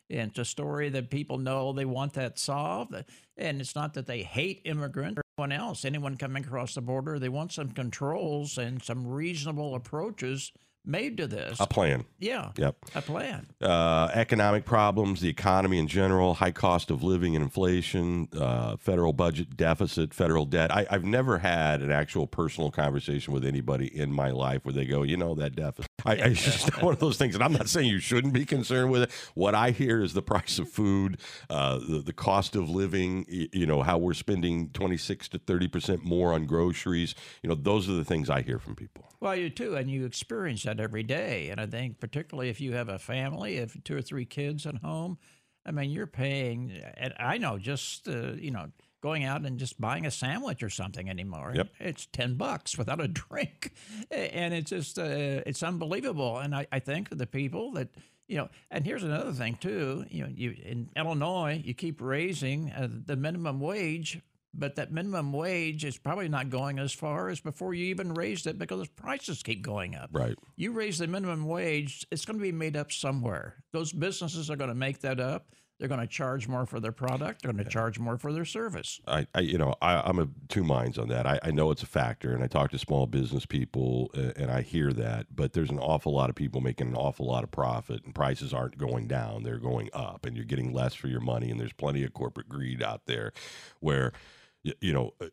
And 0.09 0.29
it's 0.29 0.39
a 0.39 0.45
story 0.45 0.89
that 0.89 1.09
people 1.09 1.37
know 1.37 1.71
they 1.71 1.85
want 1.85 2.13
that 2.13 2.37
solved, 2.37 2.93
and 3.37 3.61
it's 3.61 3.75
not 3.75 3.93
that 3.93 4.07
they 4.07 4.23
hate 4.23 4.61
immigrants 4.65 5.19
or 5.19 5.23
anyone 5.37 5.57
else, 5.57 5.85
anyone 5.85 6.17
coming 6.17 6.43
across 6.43 6.75
the 6.75 6.81
border. 6.81 7.17
They 7.17 7.29
want 7.29 7.53
some 7.53 7.71
controls 7.71 8.57
and 8.57 8.83
some 8.83 9.07
reasonable 9.07 9.73
approaches 9.73 10.51
made 10.85 11.17
to 11.17 11.27
this. 11.27 11.59
A 11.59 11.67
plan. 11.67 12.05
yeah, 12.19 12.51
Yep. 12.57 12.75
a 12.95 13.01
plan. 13.01 13.47
Uh, 13.61 14.09
economic 14.13 14.65
problems, 14.65 15.21
the 15.21 15.29
economy 15.29 15.77
in 15.77 15.87
general, 15.87 16.33
high 16.35 16.51
cost 16.51 16.89
of 16.89 17.03
living 17.03 17.35
and 17.35 17.43
inflation, 17.43 18.27
uh, 18.37 18.77
federal 18.77 19.13
budget 19.13 19.55
deficit, 19.55 20.13
federal 20.13 20.45
debt. 20.45 20.71
I, 20.73 20.87
I've 20.89 21.03
never 21.03 21.37
had 21.37 21.81
an 21.81 21.91
actual 21.91 22.25
personal 22.27 22.71
conversation 22.71 23.33
with 23.33 23.45
anybody 23.45 23.85
in 23.95 24.11
my 24.11 24.31
life 24.31 24.65
where 24.65 24.73
they 24.73 24.85
go, 24.85 25.03
you 25.03 25.17
know, 25.17 25.35
that 25.35 25.55
deficit. 25.55 25.89
I, 26.05 26.13
I 26.13 26.15
it's 26.29 26.43
just 26.43 26.81
one 26.81 26.93
of 26.93 26.99
those 26.99 27.17
things, 27.17 27.35
and 27.35 27.43
I'm 27.43 27.53
not 27.53 27.69
saying 27.69 27.87
you 27.87 27.99
shouldn't 27.99 28.33
be 28.33 28.45
concerned 28.45 28.91
with 28.91 29.03
it. 29.03 29.11
What 29.35 29.53
I 29.53 29.71
hear 29.71 30.01
is 30.01 30.13
the 30.13 30.21
price 30.23 30.57
of 30.57 30.67
food, 30.69 31.19
uh, 31.49 31.77
the, 31.77 31.99
the 31.99 32.13
cost 32.13 32.55
of 32.55 32.69
living, 32.69 33.25
you 33.29 33.65
know, 33.67 33.83
how 33.83 33.97
we're 33.99 34.13
spending 34.15 34.69
26 34.69 35.29
to 35.29 35.37
30 35.37 35.67
percent 35.67 36.03
more 36.03 36.33
on 36.33 36.45
groceries. 36.45 37.13
You 37.43 37.49
know, 37.49 37.55
those 37.55 37.87
are 37.87 37.93
the 37.93 38.03
things 38.05 38.29
I 38.29 38.41
hear 38.41 38.57
from 38.57 38.75
people. 38.75 39.05
Well, 39.21 39.35
you 39.35 39.51
too, 39.51 39.75
and 39.75 39.89
you 39.89 40.05
experience 40.05 40.63
that 40.63 40.79
every 40.79 41.03
day. 41.03 41.49
And 41.49 41.61
I 41.61 41.67
think, 41.67 41.99
particularly 41.99 42.49
if 42.49 42.59
you 42.59 42.73
have 42.73 42.89
a 42.89 42.97
family, 42.97 43.57
if 43.57 43.77
two 43.83 43.95
or 43.95 44.01
three 44.01 44.25
kids 44.25 44.65
at 44.65 44.77
home, 44.77 45.19
I 45.63 45.69
mean, 45.69 45.91
you're 45.91 46.07
paying. 46.07 46.71
And 46.97 47.13
I 47.19 47.37
know 47.37 47.59
just 47.59 48.07
uh, 48.07 48.33
you 48.33 48.49
know 48.49 48.71
going 49.01 49.23
out 49.23 49.45
and 49.45 49.59
just 49.59 49.79
buying 49.79 50.07
a 50.07 50.11
sandwich 50.11 50.63
or 50.63 50.71
something 50.71 51.07
anymore. 51.07 51.53
Yep. 51.55 51.69
It's 51.79 52.07
ten 52.07 52.33
bucks 52.33 52.79
without 52.79 52.99
a 52.99 53.07
drink, 53.29 53.73
and 54.09 54.55
it's 54.55 54.71
just 54.71 54.97
uh, 54.97 55.45
it's 55.45 55.61
unbelievable. 55.61 56.39
And 56.39 56.55
I, 56.55 56.65
I 56.71 56.79
think 56.79 57.15
the 57.15 57.27
people 57.27 57.73
that. 57.73 57.89
You 58.27 58.37
know, 58.37 58.49
and 58.69 58.85
here's 58.85 59.03
another 59.03 59.33
thing 59.33 59.57
too. 59.59 60.05
You 60.09 60.23
know, 60.23 60.29
you 60.33 60.55
in 60.63 60.89
Illinois, 60.95 61.61
you 61.65 61.73
keep 61.73 61.99
raising 61.99 62.71
uh, 62.71 62.87
the 62.89 63.17
minimum 63.17 63.59
wage, 63.59 64.21
but 64.53 64.75
that 64.75 64.91
minimum 64.91 65.33
wage 65.33 65.85
is 65.85 65.97
probably 65.97 66.29
not 66.29 66.49
going 66.49 66.79
as 66.79 66.91
far 66.91 67.29
as 67.29 67.39
before 67.39 67.73
you 67.73 67.85
even 67.85 68.13
raised 68.13 68.47
it 68.47 68.57
because 68.57 68.87
prices 68.89 69.43
keep 69.43 69.61
going 69.61 69.95
up. 69.95 70.09
Right. 70.11 70.35
You 70.55 70.71
raise 70.71 70.97
the 70.97 71.07
minimum 71.07 71.45
wage, 71.45 72.05
it's 72.11 72.25
going 72.25 72.37
to 72.37 72.43
be 72.43 72.51
made 72.51 72.75
up 72.75 72.91
somewhere. 72.91 73.63
Those 73.71 73.91
businesses 73.91 74.49
are 74.49 74.55
going 74.55 74.69
to 74.69 74.75
make 74.75 74.99
that 74.99 75.19
up. 75.19 75.47
They're 75.81 75.87
going 75.87 75.99
to 75.99 76.05
charge 76.05 76.47
more 76.47 76.67
for 76.67 76.79
their 76.79 76.91
product. 76.91 77.41
They're 77.41 77.51
going 77.51 77.65
to 77.65 77.69
charge 77.69 77.97
more 77.97 78.15
for 78.15 78.31
their 78.31 78.45
service. 78.45 79.01
I, 79.07 79.25
I 79.33 79.39
you 79.39 79.57
know, 79.57 79.73
I, 79.81 79.95
I'm 80.01 80.19
of 80.19 80.29
two 80.47 80.63
minds 80.63 80.99
on 80.99 81.07
that. 81.07 81.25
I, 81.25 81.39
I 81.41 81.49
know 81.49 81.71
it's 81.71 81.81
a 81.81 81.87
factor, 81.87 82.35
and 82.35 82.43
I 82.43 82.47
talk 82.47 82.69
to 82.69 82.77
small 82.77 83.07
business 83.07 83.47
people, 83.47 84.11
uh, 84.15 84.31
and 84.35 84.51
I 84.51 84.61
hear 84.61 84.93
that. 84.93 85.35
But 85.35 85.53
there's 85.53 85.71
an 85.71 85.79
awful 85.79 86.13
lot 86.13 86.29
of 86.29 86.35
people 86.35 86.61
making 86.61 86.89
an 86.89 86.95
awful 86.95 87.25
lot 87.25 87.43
of 87.43 87.49
profit, 87.49 88.05
and 88.05 88.13
prices 88.13 88.53
aren't 88.53 88.77
going 88.77 89.07
down; 89.07 89.41
they're 89.41 89.57
going 89.57 89.89
up, 89.91 90.23
and 90.27 90.35
you're 90.35 90.45
getting 90.45 90.71
less 90.71 90.93
for 90.93 91.07
your 91.07 91.19
money. 91.19 91.49
And 91.49 91.59
there's 91.59 91.73
plenty 91.73 92.03
of 92.03 92.13
corporate 92.13 92.47
greed 92.47 92.83
out 92.83 93.07
there, 93.07 93.33
where, 93.79 94.13
you 94.63 94.93
know. 94.93 95.13
uh, 95.21 95.27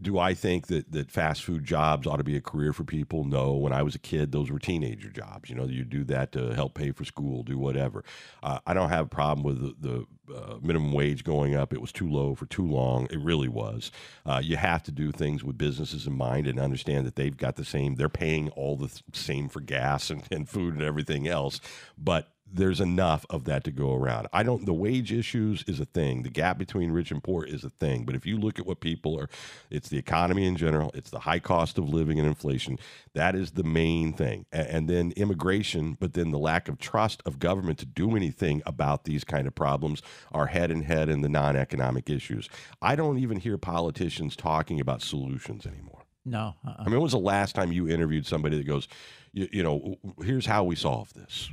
Do 0.00 0.18
I 0.18 0.34
think 0.34 0.66
that, 0.66 0.92
that 0.92 1.10
fast 1.10 1.42
food 1.42 1.64
jobs 1.64 2.06
ought 2.06 2.18
to 2.18 2.24
be 2.24 2.36
a 2.36 2.40
career 2.40 2.74
for 2.74 2.84
people? 2.84 3.24
No. 3.24 3.54
When 3.54 3.72
I 3.72 3.82
was 3.82 3.94
a 3.94 3.98
kid, 3.98 4.32
those 4.32 4.50
were 4.50 4.58
teenager 4.58 5.08
jobs. 5.08 5.48
You 5.48 5.56
know, 5.56 5.64
you 5.64 5.82
do 5.82 6.04
that 6.04 6.30
to 6.32 6.52
help 6.54 6.74
pay 6.74 6.90
for 6.92 7.04
school, 7.06 7.42
do 7.42 7.56
whatever. 7.58 8.04
Uh, 8.42 8.58
I 8.66 8.74
don't 8.74 8.90
have 8.90 9.06
a 9.06 9.08
problem 9.08 9.42
with 9.42 9.80
the, 9.80 10.06
the 10.28 10.34
uh, 10.34 10.58
minimum 10.60 10.92
wage 10.92 11.24
going 11.24 11.54
up. 11.54 11.72
It 11.72 11.80
was 11.80 11.92
too 11.92 12.10
low 12.10 12.34
for 12.34 12.44
too 12.46 12.66
long. 12.66 13.06
It 13.10 13.20
really 13.20 13.48
was. 13.48 13.90
Uh, 14.26 14.42
you 14.44 14.56
have 14.56 14.82
to 14.82 14.92
do 14.92 15.10
things 15.10 15.42
with 15.42 15.56
businesses 15.56 16.06
in 16.06 16.14
mind 16.18 16.46
and 16.48 16.60
understand 16.60 17.06
that 17.06 17.16
they've 17.16 17.36
got 17.36 17.56
the 17.56 17.64
same, 17.64 17.94
they're 17.94 18.08
paying 18.10 18.50
all 18.50 18.76
the 18.76 18.88
th- 18.88 19.02
same 19.14 19.48
for 19.48 19.60
gas 19.60 20.10
and, 20.10 20.24
and 20.30 20.48
food 20.50 20.74
and 20.74 20.82
everything 20.82 21.26
else. 21.28 21.60
But 21.96 22.28
there's 22.54 22.80
enough 22.80 23.26
of 23.28 23.44
that 23.44 23.64
to 23.64 23.72
go 23.72 23.94
around. 23.94 24.28
I 24.32 24.42
don't. 24.42 24.64
The 24.64 24.72
wage 24.72 25.12
issues 25.12 25.64
is 25.66 25.80
a 25.80 25.84
thing. 25.84 26.22
The 26.22 26.30
gap 26.30 26.56
between 26.56 26.92
rich 26.92 27.10
and 27.10 27.22
poor 27.22 27.44
is 27.44 27.64
a 27.64 27.70
thing. 27.70 28.04
But 28.04 28.14
if 28.14 28.24
you 28.24 28.38
look 28.38 28.58
at 28.58 28.66
what 28.66 28.80
people 28.80 29.18
are, 29.18 29.28
it's 29.70 29.88
the 29.88 29.98
economy 29.98 30.46
in 30.46 30.56
general. 30.56 30.90
It's 30.94 31.10
the 31.10 31.20
high 31.20 31.40
cost 31.40 31.78
of 31.78 31.88
living 31.88 32.18
and 32.18 32.28
inflation. 32.28 32.78
That 33.14 33.34
is 33.34 33.52
the 33.52 33.64
main 33.64 34.12
thing. 34.12 34.46
And 34.52 34.88
then 34.88 35.12
immigration. 35.16 35.96
But 35.98 36.14
then 36.14 36.30
the 36.30 36.38
lack 36.38 36.68
of 36.68 36.78
trust 36.78 37.22
of 37.26 37.38
government 37.38 37.78
to 37.80 37.86
do 37.86 38.14
anything 38.16 38.62
about 38.64 39.04
these 39.04 39.24
kind 39.24 39.46
of 39.46 39.54
problems 39.54 40.00
are 40.30 40.46
head 40.46 40.70
and 40.70 40.84
head 40.84 41.08
in 41.08 41.22
the 41.22 41.28
non-economic 41.28 42.08
issues. 42.08 42.48
I 42.80 42.94
don't 42.94 43.18
even 43.18 43.40
hear 43.40 43.58
politicians 43.58 44.36
talking 44.36 44.80
about 44.80 45.02
solutions 45.02 45.66
anymore. 45.66 46.02
No. 46.24 46.54
Uh-uh. 46.66 46.76
I 46.78 46.84
mean, 46.84 46.92
when 46.92 47.02
was 47.02 47.12
the 47.12 47.18
last 47.18 47.54
time 47.54 47.72
you 47.72 47.88
interviewed 47.88 48.26
somebody 48.26 48.56
that 48.56 48.66
goes, 48.66 48.88
you, 49.32 49.48
you 49.52 49.62
know, 49.62 49.96
here's 50.22 50.46
how 50.46 50.64
we 50.64 50.76
solve 50.76 51.12
this? 51.14 51.50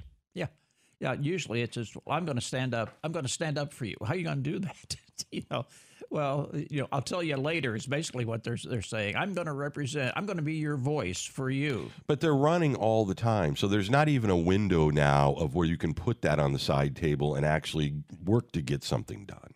Yeah. 1.02 1.14
Usually 1.14 1.62
it's 1.62 1.76
just 1.76 1.96
well, 2.06 2.18
I'm 2.18 2.24
going 2.26 2.38
to 2.38 2.42
stand 2.42 2.74
up. 2.74 2.98
I'm 3.04 3.12
going 3.12 3.26
to 3.26 3.32
stand 3.32 3.58
up 3.58 3.74
for 3.74 3.84
you. 3.84 3.98
How 4.02 4.14
are 4.14 4.16
you 4.16 4.24
going 4.24 4.42
to 4.44 4.50
do 4.52 4.60
that? 4.68 4.96
you 5.32 5.44
know, 5.52 5.66
well, 6.10 6.50
you 6.54 6.82
know, 6.82 6.88
I'll 6.92 7.02
tell 7.02 7.24
you 7.24 7.38
later. 7.38 7.76
Is 7.76 7.86
basically 7.86 8.26
what 8.26 8.44
they're 8.44 8.58
they're 8.64 8.82
saying. 8.82 9.16
I'm 9.16 9.34
going 9.34 9.48
to 9.48 9.54
represent. 9.54 10.14
I'm 10.16 10.26
going 10.26 10.38
to 10.38 10.44
be 10.44 10.56
your 10.56 10.78
voice 10.78 11.24
for 11.24 11.50
you. 11.50 11.92
But 12.08 12.20
they're 12.22 12.36
running 12.36 12.76
all 12.76 13.06
the 13.06 13.16
time, 13.16 13.56
so 13.56 13.68
there's 13.68 13.90
not 13.90 14.08
even 14.08 14.30
a 14.30 14.38
window 14.38 14.90
now 14.90 15.34
of 15.34 15.56
where 15.56 15.68
you 15.68 15.78
can 15.78 15.94
put 15.94 16.22
that 16.22 16.40
on 16.40 16.54
the 16.54 16.60
side 16.60 16.96
table 16.96 17.36
and 17.36 17.46
actually 17.46 17.96
work 18.24 18.52
to 18.52 18.62
get 18.62 18.84
something 18.84 19.26
done. 19.26 19.54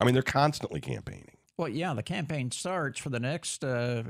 I 0.00 0.04
mean, 0.04 0.14
they're 0.14 0.22
constantly 0.22 0.80
campaigning. 0.80 1.31
Well, 1.56 1.68
yeah, 1.68 1.92
the 1.94 2.02
campaign 2.02 2.50
starts 2.50 2.98
for 2.98 3.10
the 3.10 3.20
next 3.20 3.62
uh, 3.62 4.02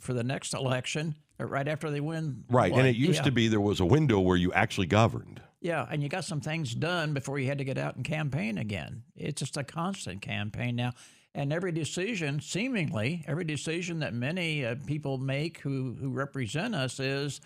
for 0.00 0.14
the 0.14 0.24
next 0.24 0.54
election 0.54 1.14
uh, 1.38 1.44
right 1.44 1.68
after 1.68 1.90
they 1.90 2.00
win. 2.00 2.44
Right, 2.48 2.72
what? 2.72 2.80
and 2.80 2.88
it 2.88 2.96
used 2.96 3.20
yeah. 3.20 3.24
to 3.24 3.32
be 3.32 3.48
there 3.48 3.60
was 3.60 3.80
a 3.80 3.84
window 3.84 4.20
where 4.20 4.36
you 4.36 4.52
actually 4.52 4.86
governed. 4.86 5.40
Yeah, 5.60 5.86
and 5.88 6.02
you 6.02 6.08
got 6.08 6.24
some 6.24 6.40
things 6.40 6.74
done 6.74 7.14
before 7.14 7.38
you 7.38 7.46
had 7.46 7.58
to 7.58 7.64
get 7.64 7.78
out 7.78 7.94
and 7.94 8.04
campaign 8.04 8.58
again. 8.58 9.04
It's 9.14 9.40
just 9.40 9.56
a 9.56 9.62
constant 9.62 10.20
campaign 10.20 10.74
now. 10.74 10.92
And 11.34 11.52
every 11.52 11.72
decision, 11.72 12.40
seemingly, 12.40 13.24
every 13.26 13.44
decision 13.44 14.00
that 14.00 14.12
many 14.12 14.66
uh, 14.66 14.74
people 14.86 15.18
make 15.18 15.58
who, 15.58 15.96
who 15.98 16.10
represent 16.10 16.74
us 16.74 17.00
is 17.00 17.40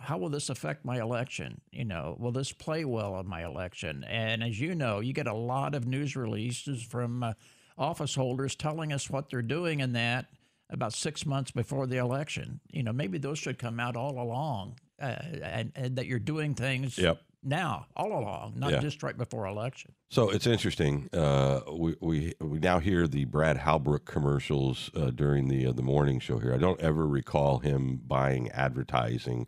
how 0.00 0.18
will 0.18 0.28
this 0.28 0.50
affect 0.50 0.84
my 0.84 1.00
election? 1.00 1.60
You 1.70 1.84
know, 1.84 2.16
will 2.18 2.32
this 2.32 2.52
play 2.52 2.84
well 2.84 3.14
on 3.14 3.26
my 3.26 3.44
election? 3.44 4.04
And 4.04 4.42
as 4.42 4.60
you 4.60 4.74
know, 4.74 5.00
you 5.00 5.12
get 5.12 5.26
a 5.26 5.34
lot 5.34 5.74
of 5.74 5.86
news 5.86 6.16
releases 6.16 6.82
from 6.82 7.22
uh, 7.22 7.32
office 7.78 8.14
holders 8.14 8.54
telling 8.54 8.92
us 8.92 9.08
what 9.10 9.30
they're 9.30 9.42
doing 9.42 9.80
in 9.80 9.92
that 9.92 10.26
about 10.70 10.92
six 10.94 11.26
months 11.26 11.50
before 11.50 11.86
the 11.86 11.98
election. 11.98 12.60
You 12.70 12.82
know, 12.82 12.92
maybe 12.92 13.18
those 13.18 13.38
should 13.38 13.58
come 13.58 13.78
out 13.78 13.96
all 13.96 14.18
along 14.20 14.78
uh, 15.00 15.16
and, 15.42 15.72
and 15.74 15.96
that 15.96 16.06
you're 16.06 16.18
doing 16.18 16.54
things 16.54 16.96
Yep. 16.96 17.20
now, 17.42 17.86
all 17.94 18.12
along, 18.18 18.54
not 18.56 18.70
Yeah. 18.70 18.80
just 18.80 19.02
right 19.02 19.16
before 19.16 19.46
election. 19.46 19.92
So 20.10 20.30
it's 20.30 20.46
interesting. 20.46 21.08
Uh, 21.12 21.60
we, 21.72 21.96
we 22.00 22.32
we 22.40 22.58
now 22.58 22.78
hear 22.78 23.06
the 23.06 23.24
Brad 23.26 23.58
Halbrook 23.58 24.04
commercials 24.06 24.90
uh, 24.94 25.10
during 25.10 25.48
the 25.48 25.66
uh, 25.66 25.72
the 25.72 25.82
morning 25.82 26.20
show 26.20 26.38
here. 26.38 26.54
I 26.54 26.58
don't 26.58 26.80
ever 26.80 27.06
recall 27.06 27.58
him 27.58 28.00
buying 28.06 28.50
advertising. 28.50 29.46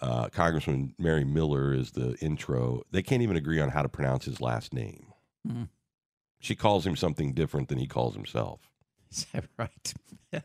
Uh, 0.00 0.28
Congressman 0.28 0.94
Mary 0.98 1.24
Miller 1.24 1.74
is 1.74 1.90
the 1.92 2.16
intro. 2.20 2.82
They 2.90 3.02
can't 3.02 3.22
even 3.22 3.36
agree 3.36 3.60
on 3.60 3.68
how 3.70 3.82
to 3.82 3.88
pronounce 3.88 4.24
his 4.24 4.40
last 4.40 4.72
name. 4.72 5.12
Hmm. 5.46 5.64
She 6.40 6.54
calls 6.54 6.86
him 6.86 6.96
something 6.96 7.34
different 7.34 7.68
than 7.68 7.78
he 7.78 7.86
calls 7.86 8.14
himself. 8.14 8.60
Is 9.10 9.26
that 9.32 9.44
right? 9.58 9.94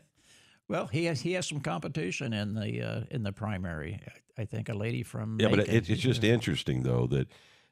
well, 0.68 0.86
he 0.86 1.06
has 1.06 1.20
he 1.20 1.32
has 1.32 1.46
some 1.46 1.60
competition 1.60 2.32
in 2.32 2.54
the 2.54 2.82
uh, 2.82 3.00
in 3.10 3.22
the 3.22 3.32
primary. 3.32 4.00
I 4.38 4.44
think 4.44 4.68
a 4.68 4.74
lady 4.74 5.02
from 5.02 5.38
Yeah, 5.40 5.48
but 5.48 5.60
it, 5.60 5.88
it's 5.90 6.00
just 6.00 6.24
interesting 6.24 6.82
though 6.82 7.06
that 7.08 7.28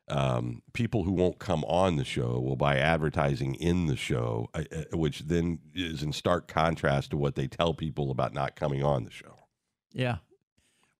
um, 0.08 0.62
people 0.72 1.04
who 1.04 1.12
won't 1.12 1.38
come 1.38 1.64
on 1.64 1.96
the 1.96 2.04
show 2.04 2.38
will 2.38 2.56
buy 2.56 2.76
advertising 2.76 3.54
in 3.54 3.86
the 3.86 3.96
show, 3.96 4.50
uh, 4.54 4.64
uh, 4.70 4.96
which 4.96 5.20
then 5.20 5.60
is 5.74 6.02
in 6.02 6.12
stark 6.12 6.46
contrast 6.48 7.10
to 7.10 7.16
what 7.16 7.34
they 7.34 7.46
tell 7.46 7.74
people 7.74 8.10
about 8.10 8.34
not 8.34 8.56
coming 8.56 8.82
on 8.82 9.04
the 9.04 9.10
show. 9.10 9.38
Yeah. 9.92 10.18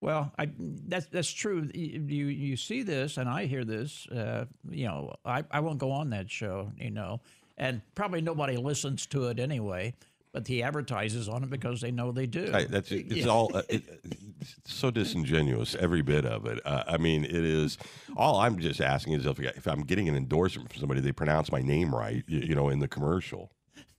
Well, 0.04 0.30
I 0.38 0.50
that's 0.86 1.06
that's 1.06 1.32
true. 1.32 1.70
You 1.72 2.26
you, 2.26 2.58
see 2.58 2.82
this, 2.82 3.16
and 3.16 3.26
I 3.26 3.46
hear 3.46 3.64
this. 3.64 4.06
Uh, 4.08 4.44
you 4.68 4.86
know, 4.86 5.14
I, 5.24 5.44
I 5.50 5.60
won't 5.60 5.78
go 5.78 5.90
on 5.90 6.10
that 6.10 6.30
show. 6.30 6.70
You 6.76 6.90
know, 6.90 7.22
and 7.56 7.80
probably 7.94 8.20
nobody 8.20 8.58
listens 8.58 9.06
to 9.06 9.28
it 9.28 9.40
anyway. 9.40 9.94
But 10.34 10.46
he 10.46 10.62
advertises 10.62 11.26
on 11.26 11.42
it 11.44 11.48
because 11.48 11.80
they 11.80 11.90
know 11.90 12.12
they 12.12 12.26
do. 12.26 12.50
I, 12.52 12.64
that's 12.64 12.92
it's 12.92 13.26
all 13.26 13.50
uh, 13.56 13.62
it, 13.70 13.82
it's 14.40 14.56
so 14.66 14.90
disingenuous, 14.90 15.74
every 15.74 16.02
bit 16.02 16.26
of 16.26 16.44
it. 16.44 16.60
Uh, 16.66 16.84
I 16.86 16.98
mean, 16.98 17.24
it 17.24 17.32
is. 17.32 17.78
All 18.14 18.40
I'm 18.40 18.58
just 18.58 18.82
asking 18.82 19.14
is 19.14 19.24
if, 19.24 19.40
if 19.40 19.66
I'm 19.66 19.84
getting 19.84 20.10
an 20.10 20.16
endorsement 20.16 20.70
from 20.70 20.80
somebody, 20.80 21.00
they 21.00 21.12
pronounce 21.12 21.50
my 21.50 21.62
name 21.62 21.94
right, 21.94 22.22
you, 22.26 22.40
you 22.40 22.54
know, 22.54 22.68
in 22.68 22.80
the 22.80 22.88
commercial. 22.88 23.52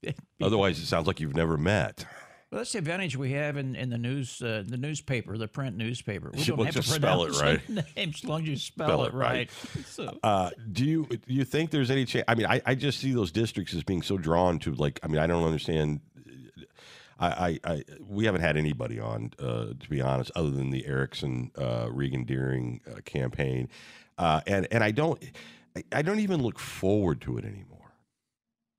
Otherwise, 0.41 0.77
it 0.77 0.85
sounds 0.85 1.07
like 1.07 1.19
you've 1.19 1.35
never 1.35 1.57
met. 1.57 2.05
Well, 2.55 2.61
that's 2.61 2.71
the 2.71 2.77
advantage 2.77 3.17
we 3.17 3.33
have 3.33 3.57
in, 3.57 3.75
in 3.75 3.89
the 3.89 3.97
news, 3.97 4.41
uh, 4.41 4.63
the 4.65 4.77
newspaper, 4.77 5.37
the 5.37 5.45
print 5.45 5.75
newspaper. 5.75 6.31
We 6.33 6.41
don't 6.45 6.63
have 6.65 6.75
to 6.75 6.83
spell 6.83 7.25
it 7.25 7.31
right. 7.41 7.59
the 7.67 7.83
name 7.97 8.13
as 8.15 8.23
long 8.23 8.43
as 8.43 8.47
you 8.47 8.55
spell, 8.55 8.87
Spell 8.87 9.03
it 9.03 9.13
right. 9.13 9.49
right. 9.75 9.85
So, 9.85 10.17
Uh, 10.23 10.51
do 10.71 10.85
you 10.85 11.05
do 11.05 11.33
you 11.33 11.43
think 11.43 11.71
there's 11.71 11.91
any 11.91 12.05
chance? 12.05 12.23
I 12.29 12.35
mean, 12.35 12.45
I, 12.45 12.61
I 12.65 12.73
just 12.75 13.01
see 13.01 13.11
those 13.11 13.33
districts 13.33 13.73
as 13.73 13.83
being 13.83 14.01
so 14.01 14.17
drawn 14.17 14.59
to 14.59 14.73
like. 14.73 15.01
I 15.03 15.07
mean, 15.07 15.17
I 15.17 15.27
don't 15.27 15.43
understand. 15.43 15.99
I, 17.19 17.27
I, 17.27 17.59
I 17.73 17.83
we 18.07 18.23
haven't 18.23 18.39
had 18.39 18.55
anybody 18.55 19.01
on 19.01 19.31
uh, 19.37 19.73
to 19.77 19.89
be 19.89 19.99
honest, 19.99 20.31
other 20.33 20.51
than 20.51 20.69
the 20.69 20.85
Erickson 20.85 21.51
uh, 21.57 21.89
Regan 21.91 22.23
Deering 22.23 22.79
uh, 22.89 23.01
campaign, 23.03 23.67
uh, 24.17 24.39
and 24.47 24.65
and 24.71 24.81
I 24.81 24.91
don't 24.91 25.21
I, 25.75 25.83
I 25.91 26.01
don't 26.03 26.21
even 26.21 26.41
look 26.41 26.59
forward 26.59 27.19
to 27.23 27.37
it 27.37 27.43
anymore. 27.43 27.84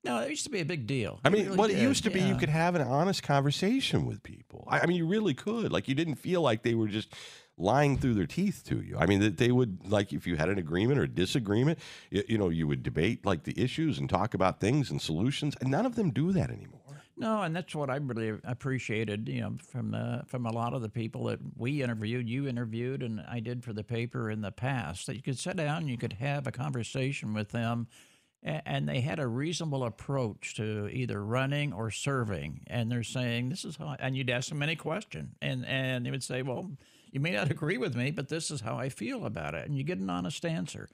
No, 0.06 0.18
it 0.20 0.30
used 0.30 0.44
to 0.44 0.50
be 0.50 0.60
a 0.60 0.64
big 0.64 0.86
deal. 0.86 1.20
I 1.24 1.28
mean, 1.28 1.46
really 1.46 1.56
what 1.56 1.70
it 1.70 1.78
used 1.78 2.04
to 2.04 2.10
be, 2.10 2.20
you 2.20 2.36
could 2.36 2.48
have 2.48 2.74
an 2.74 2.82
honest 2.82 3.22
conversation 3.22 4.06
with 4.06 4.22
people. 4.22 4.66
I, 4.68 4.80
I 4.80 4.86
mean, 4.86 4.96
you 4.96 5.06
really 5.06 5.34
could. 5.34 5.72
Like, 5.72 5.88
you 5.88 5.94
didn't 5.94 6.16
feel 6.16 6.40
like 6.40 6.62
they 6.62 6.74
were 6.74 6.88
just 6.88 7.12
lying 7.58 7.96
through 7.96 8.14
their 8.14 8.26
teeth 8.26 8.62
to 8.66 8.80
you. 8.80 8.96
I 8.98 9.06
mean, 9.06 9.20
that 9.20 9.38
they 9.38 9.50
would 9.50 9.88
like 9.88 10.12
if 10.12 10.26
you 10.26 10.36
had 10.36 10.48
an 10.48 10.58
agreement 10.58 10.98
or 10.98 11.06
disagreement, 11.06 11.78
you, 12.10 12.22
you 12.28 12.38
know, 12.38 12.48
you 12.50 12.66
would 12.66 12.82
debate 12.82 13.24
like 13.24 13.44
the 13.44 13.58
issues 13.60 13.98
and 13.98 14.08
talk 14.08 14.34
about 14.34 14.60
things 14.60 14.90
and 14.90 15.00
solutions. 15.00 15.54
And 15.60 15.70
none 15.70 15.86
of 15.86 15.94
them 15.94 16.10
do 16.10 16.32
that 16.32 16.50
anymore. 16.50 16.80
No, 17.18 17.40
and 17.42 17.56
that's 17.56 17.74
what 17.74 17.88
I 17.88 17.96
really 17.96 18.38
appreciated, 18.44 19.26
you 19.26 19.40
know, 19.40 19.56
from 19.66 19.94
uh, 19.94 20.22
from 20.26 20.44
a 20.44 20.52
lot 20.52 20.74
of 20.74 20.82
the 20.82 20.90
people 20.90 21.24
that 21.24 21.38
we 21.56 21.82
interviewed, 21.82 22.28
you 22.28 22.46
interviewed, 22.46 23.02
and 23.02 23.22
I 23.26 23.40
did 23.40 23.64
for 23.64 23.72
the 23.72 23.82
paper 23.82 24.30
in 24.30 24.42
the 24.42 24.52
past. 24.52 25.06
That 25.06 25.16
you 25.16 25.22
could 25.22 25.38
sit 25.38 25.56
down, 25.56 25.78
and 25.78 25.88
you 25.88 25.96
could 25.96 26.12
have 26.14 26.46
a 26.46 26.52
conversation 26.52 27.32
with 27.32 27.52
them, 27.52 27.86
a- 27.86 28.15
and 28.46 28.88
they 28.88 29.00
had 29.00 29.18
a 29.18 29.26
reasonable 29.26 29.84
approach 29.84 30.54
to 30.54 30.88
either 30.88 31.24
running 31.24 31.72
or 31.72 31.90
serving. 31.90 32.62
And 32.68 32.90
they're 32.90 33.02
saying, 33.02 33.48
"This 33.48 33.64
is 33.64 33.76
how," 33.76 33.96
and 33.98 34.16
you'd 34.16 34.30
ask 34.30 34.48
them 34.48 34.62
any 34.62 34.76
question, 34.76 35.34
and 35.42 35.66
and 35.66 36.06
they 36.06 36.10
would 36.10 36.24
say, 36.24 36.42
"Well, 36.42 36.70
you 37.10 37.20
may 37.20 37.32
not 37.32 37.50
agree 37.50 37.76
with 37.76 37.96
me, 37.96 38.10
but 38.10 38.28
this 38.28 38.50
is 38.50 38.60
how 38.60 38.78
I 38.78 38.88
feel 38.88 39.26
about 39.26 39.54
it," 39.54 39.66
and 39.66 39.76
you 39.76 39.84
get 39.84 39.98
an 39.98 40.10
honest 40.10 40.44
answer. 40.46 40.88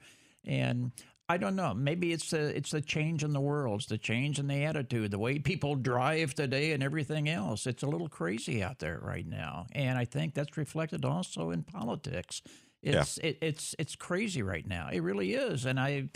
And 0.45 0.91
I 1.29 1.37
don't 1.37 1.55
know. 1.55 1.73
Maybe 1.73 2.11
it's 2.11 2.31
the 2.31 2.55
it's 2.55 2.71
the 2.71 2.81
change 2.81 3.23
in 3.23 3.33
the 3.33 3.39
world, 3.39 3.81
it's 3.81 3.89
the 3.89 3.97
change 3.97 4.39
in 4.39 4.47
the 4.47 4.63
attitude, 4.65 5.11
the 5.11 5.19
way 5.19 5.39
people 5.39 5.75
drive 5.75 6.33
today, 6.33 6.73
and 6.73 6.83
everything 6.83 7.29
else. 7.29 7.67
It's 7.67 7.83
a 7.83 7.87
little 7.87 8.09
crazy 8.09 8.63
out 8.63 8.79
there 8.79 8.99
right 9.01 9.27
now, 9.27 9.67
and 9.71 9.97
I 9.97 10.05
think 10.05 10.33
that's 10.33 10.57
reflected 10.57 11.05
also 11.05 11.51
in 11.51 11.63
politics. 11.63 12.41
It's 12.81 13.17
it, 13.19 13.37
it's 13.41 13.75
it's 13.79 13.95
crazy 13.95 14.41
right 14.41 14.67
now. 14.67 14.89
It 14.91 14.99
really 14.99 15.33
is, 15.33 15.65
and 15.65 15.79
I, 15.79 16.09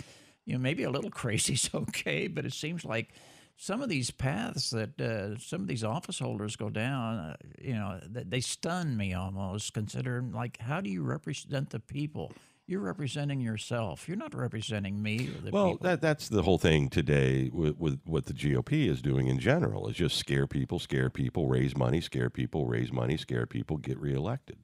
you 0.47 0.53
know, 0.53 0.59
maybe 0.59 0.83
a 0.83 0.89
little 0.89 1.11
crazy 1.21 1.53
is 1.53 1.69
okay, 1.75 2.27
but 2.27 2.45
it 2.45 2.53
seems 2.53 2.83
like 2.83 3.09
some 3.57 3.81
of 3.81 3.89
these 3.89 4.09
paths 4.11 4.69
that 4.71 4.99
uh, 5.01 5.37
some 5.37 5.61
of 5.61 5.67
these 5.67 5.83
office 5.83 6.19
holders 6.19 6.55
go 6.55 6.69
down, 6.69 7.17
uh, 7.17 7.35
you 7.61 7.73
know, 7.73 7.99
th- 8.13 8.27
they 8.29 8.39
stun 8.39 8.95
me 8.95 9.13
almost. 9.13 9.73
Considering 9.73 10.31
like, 10.31 10.57
how 10.59 10.79
do 10.81 10.89
you 10.89 11.03
represent 11.03 11.69
the 11.71 11.79
people? 11.79 12.31
You're 12.69 12.81
representing 12.81 13.39
yourself. 13.39 14.07
You're 14.09 14.17
not 14.17 14.33
representing 14.35 15.01
me 15.01 15.29
or 15.29 15.41
the 15.41 15.51
Well, 15.51 15.71
people. 15.71 15.85
that 15.87 16.01
that's 16.01 16.27
the 16.29 16.43
whole 16.43 16.57
thing 16.57 16.89
today 16.89 17.49
with, 17.53 17.77
with 17.77 18.01
what 18.05 18.25
the 18.25 18.33
GOP 18.33 18.87
is 18.89 19.01
doing 19.01 19.27
in 19.27 19.39
general 19.39 19.87
is 19.87 19.95
just 19.95 20.17
scare 20.17 20.47
people, 20.47 20.77
scare 20.77 21.09
people, 21.09 21.47
raise 21.47 21.77
money, 21.77 22.01
scare 22.01 22.29
people, 22.29 22.67
raise 22.67 22.91
money, 22.91 23.15
scare 23.17 23.45
people, 23.45 23.77
get 23.77 23.97
reelected. 23.97 24.57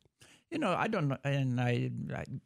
You 0.54 0.60
know, 0.60 0.76
I 0.78 0.88
don't 0.88 1.08
know, 1.08 1.18
and 1.24 1.60
I 1.60 1.90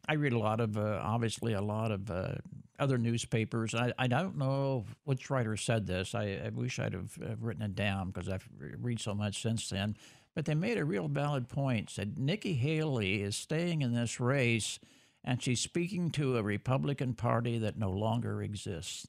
I, 0.08 0.14
read 0.14 0.32
a 0.32 0.38
lot 0.38 0.60
of 0.60 0.78
uh, 0.78 0.98
obviously 1.02 1.52
a 1.52 1.60
lot 1.60 1.90
of 1.92 2.10
uh, 2.10 2.36
other 2.78 2.96
newspapers. 2.96 3.74
I 3.74 3.92
I 3.98 4.06
don't 4.06 4.38
know 4.38 4.86
which 5.04 5.28
writer 5.28 5.58
said 5.58 5.86
this. 5.86 6.14
I, 6.14 6.40
I 6.46 6.48
wish 6.48 6.78
I'd 6.78 6.94
have 6.94 7.18
uh, 7.22 7.36
written 7.38 7.62
it 7.62 7.74
down 7.74 8.10
because 8.10 8.30
I've 8.30 8.48
read 8.58 8.98
so 8.98 9.14
much 9.14 9.42
since 9.42 9.68
then. 9.68 9.94
But 10.34 10.46
they 10.46 10.54
made 10.54 10.78
a 10.78 10.86
real 10.86 11.06
valid 11.06 11.50
point. 11.50 11.90
Said 11.90 12.18
Nikki 12.18 12.54
Haley 12.54 13.20
is 13.20 13.36
staying 13.36 13.82
in 13.82 13.92
this 13.92 14.18
race, 14.18 14.78
and 15.22 15.42
she's 15.42 15.60
speaking 15.60 16.10
to 16.12 16.38
a 16.38 16.42
Republican 16.42 17.12
Party 17.12 17.58
that 17.58 17.76
no 17.76 17.90
longer 17.90 18.42
exists. 18.42 19.06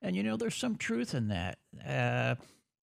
And 0.00 0.14
you 0.14 0.22
know, 0.22 0.36
there's 0.36 0.54
some 0.54 0.76
truth 0.76 1.16
in 1.16 1.28
that. 1.28 1.58
Uh, 1.84 2.36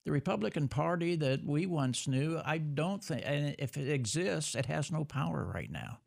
the 0.08 0.14
Republican 0.14 0.70
Party 0.70 1.18
that 1.18 1.44
we 1.46 1.66
once 1.66 2.08
knew, 2.08 2.40
I 2.46 2.60
don't 2.60 3.04
think, 3.04 3.24
and 3.26 3.54
if 3.60 3.76
it 3.76 3.90
exists, 3.92 4.56
it 4.56 4.66
has 4.68 4.90
no 4.90 5.04
power 5.04 5.52
right 5.54 5.70
now. 5.70 6.00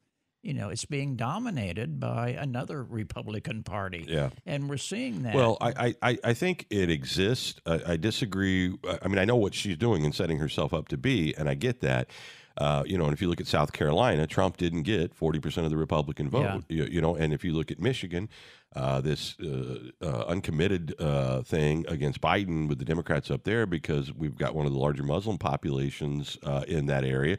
you 0.43 0.55
know, 0.55 0.71
it's 0.71 0.87
being 0.87 1.17
dominated 1.17 2.01
by 2.01 2.31
another 2.31 2.83
Republican 2.83 3.63
Party. 3.63 4.07
Yeah. 4.09 4.31
And 4.47 4.71
we're 4.71 4.79
seeing 4.79 5.23
that. 5.25 5.35
Well, 5.35 5.59
I, 5.61 5.95
I, 6.01 6.19
I 6.25 6.33
think 6.33 6.67
it 6.71 6.89
exists. 6.91 7.61
I, 7.67 7.81
I 7.89 7.97
disagree. 7.99 8.75
I 9.03 9.09
mean, 9.09 9.19
I 9.19 9.27
know 9.27 9.37
what 9.37 9.55
she's 9.55 9.77
doing 9.77 10.05
and 10.05 10.15
setting 10.15 10.39
herself 10.39 10.73
up 10.73 10.89
to 10.89 10.97
be, 10.97 11.35
and 11.37 11.47
I 11.49 11.55
get 11.55 11.81
that. 11.83 12.09
Uh, 12.57 12.83
you 12.87 12.99
know, 12.99 13.05
and 13.05 13.13
if 13.13 13.23
you 13.23 13.29
look 13.29 13.41
at 13.41 13.47
South 13.47 13.73
Carolina, 13.73 14.27
Trump 14.27 14.57
didn't 14.57 14.83
get 14.83 15.15
40% 15.19 15.65
of 15.65 15.71
the 15.71 15.77
Republican 15.77 16.29
vote. 16.29 16.65
You, 16.69 16.85
you 16.85 17.01
know, 17.01 17.15
and 17.15 17.33
if 17.33 17.45
you 17.45 17.53
look 17.53 17.71
at 17.71 17.79
Michigan, 17.79 18.29
uh, 18.77 19.01
this 19.01 19.37
uh, 19.41 19.79
uh, 20.01 20.25
uncommitted 20.29 20.95
uh, 21.01 21.43
thing 21.43 21.85
against 21.89 22.21
Biden 22.21 22.69
with 22.69 22.79
the 22.79 22.85
Democrats 22.85 23.31
up 23.31 23.43
there 23.45 23.67
because 23.67 24.13
we've 24.13 24.37
got 24.37 24.55
one 24.55 24.67
of 24.67 24.73
the 24.73 24.79
larger 24.79 25.03
Muslim 25.03 25.39
populations 25.39 26.39
in 26.69 26.87
that 26.87 27.05
area 27.05 27.37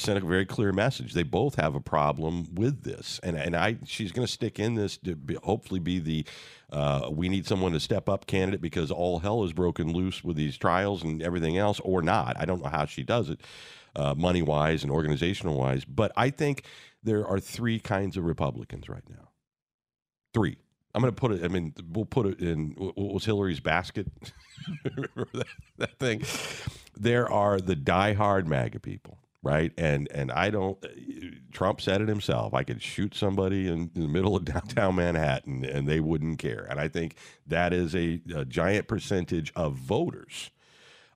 sent 0.00 0.22
a 0.22 0.26
very 0.26 0.46
clear 0.46 0.72
message. 0.72 1.12
They 1.12 1.24
both 1.24 1.56
have 1.56 1.74
a 1.74 1.80
problem 1.80 2.54
with 2.54 2.82
this, 2.84 3.18
and 3.22 3.36
and 3.36 3.56
I 3.56 3.78
she's 3.84 4.12
going 4.12 4.26
to 4.26 4.32
stick 4.32 4.58
in 4.58 4.74
this 4.74 4.96
to 4.98 5.16
be, 5.16 5.34
hopefully 5.42 5.80
be 5.80 5.98
the 5.98 6.26
uh, 6.70 7.08
we 7.10 7.28
need 7.28 7.46
someone 7.46 7.72
to 7.72 7.80
step 7.80 8.08
up 8.08 8.26
candidate 8.26 8.60
because 8.60 8.90
all 8.90 9.18
hell 9.18 9.44
is 9.44 9.52
broken 9.52 9.92
loose 9.92 10.22
with 10.22 10.36
these 10.36 10.56
trials 10.56 11.02
and 11.02 11.22
everything 11.22 11.58
else, 11.58 11.80
or 11.80 12.02
not. 12.02 12.36
I 12.38 12.44
don't 12.44 12.62
know 12.62 12.70
how 12.70 12.84
she 12.84 13.02
does 13.02 13.30
it, 13.30 13.40
uh, 13.96 14.14
money 14.16 14.42
wise 14.42 14.82
and 14.82 14.92
organizational 14.92 15.58
wise, 15.58 15.84
but 15.84 16.12
I 16.16 16.30
think 16.30 16.64
there 17.02 17.26
are 17.26 17.40
three 17.40 17.80
kinds 17.80 18.16
of 18.16 18.24
Republicans 18.24 18.88
right 18.88 19.08
now. 19.08 19.30
Three. 20.34 20.58
I'm 20.98 21.02
going 21.02 21.14
to 21.14 21.20
put 21.20 21.30
it. 21.30 21.44
I 21.44 21.48
mean, 21.48 21.72
we'll 21.92 22.06
put 22.06 22.26
it 22.26 22.40
in. 22.40 22.74
What 22.76 22.96
was 22.96 23.24
Hillary's 23.24 23.60
basket? 23.60 24.08
Remember 24.84 25.28
that, 25.32 25.46
that 25.76 25.98
thing? 26.00 26.24
There 26.96 27.30
are 27.30 27.60
the 27.60 27.76
diehard 27.76 28.46
MAGA 28.46 28.80
people 28.80 29.16
right? 29.40 29.72
And 29.78 30.08
and 30.10 30.32
I 30.32 30.50
don't. 30.50 30.84
Uh, 30.84 30.88
Trump 31.52 31.80
said 31.80 32.00
it 32.00 32.08
himself. 32.08 32.52
I 32.52 32.64
could 32.64 32.82
shoot 32.82 33.14
somebody 33.14 33.68
in, 33.68 33.92
in 33.94 34.02
the 34.02 34.08
middle 34.08 34.34
of 34.34 34.44
downtown 34.44 34.96
Manhattan, 34.96 35.64
and 35.64 35.86
they 35.86 36.00
wouldn't 36.00 36.40
care. 36.40 36.66
And 36.68 36.80
I 36.80 36.88
think 36.88 37.14
that 37.46 37.72
is 37.72 37.94
a, 37.94 38.20
a 38.34 38.44
giant 38.44 38.88
percentage 38.88 39.52
of 39.54 39.74
voters. 39.74 40.50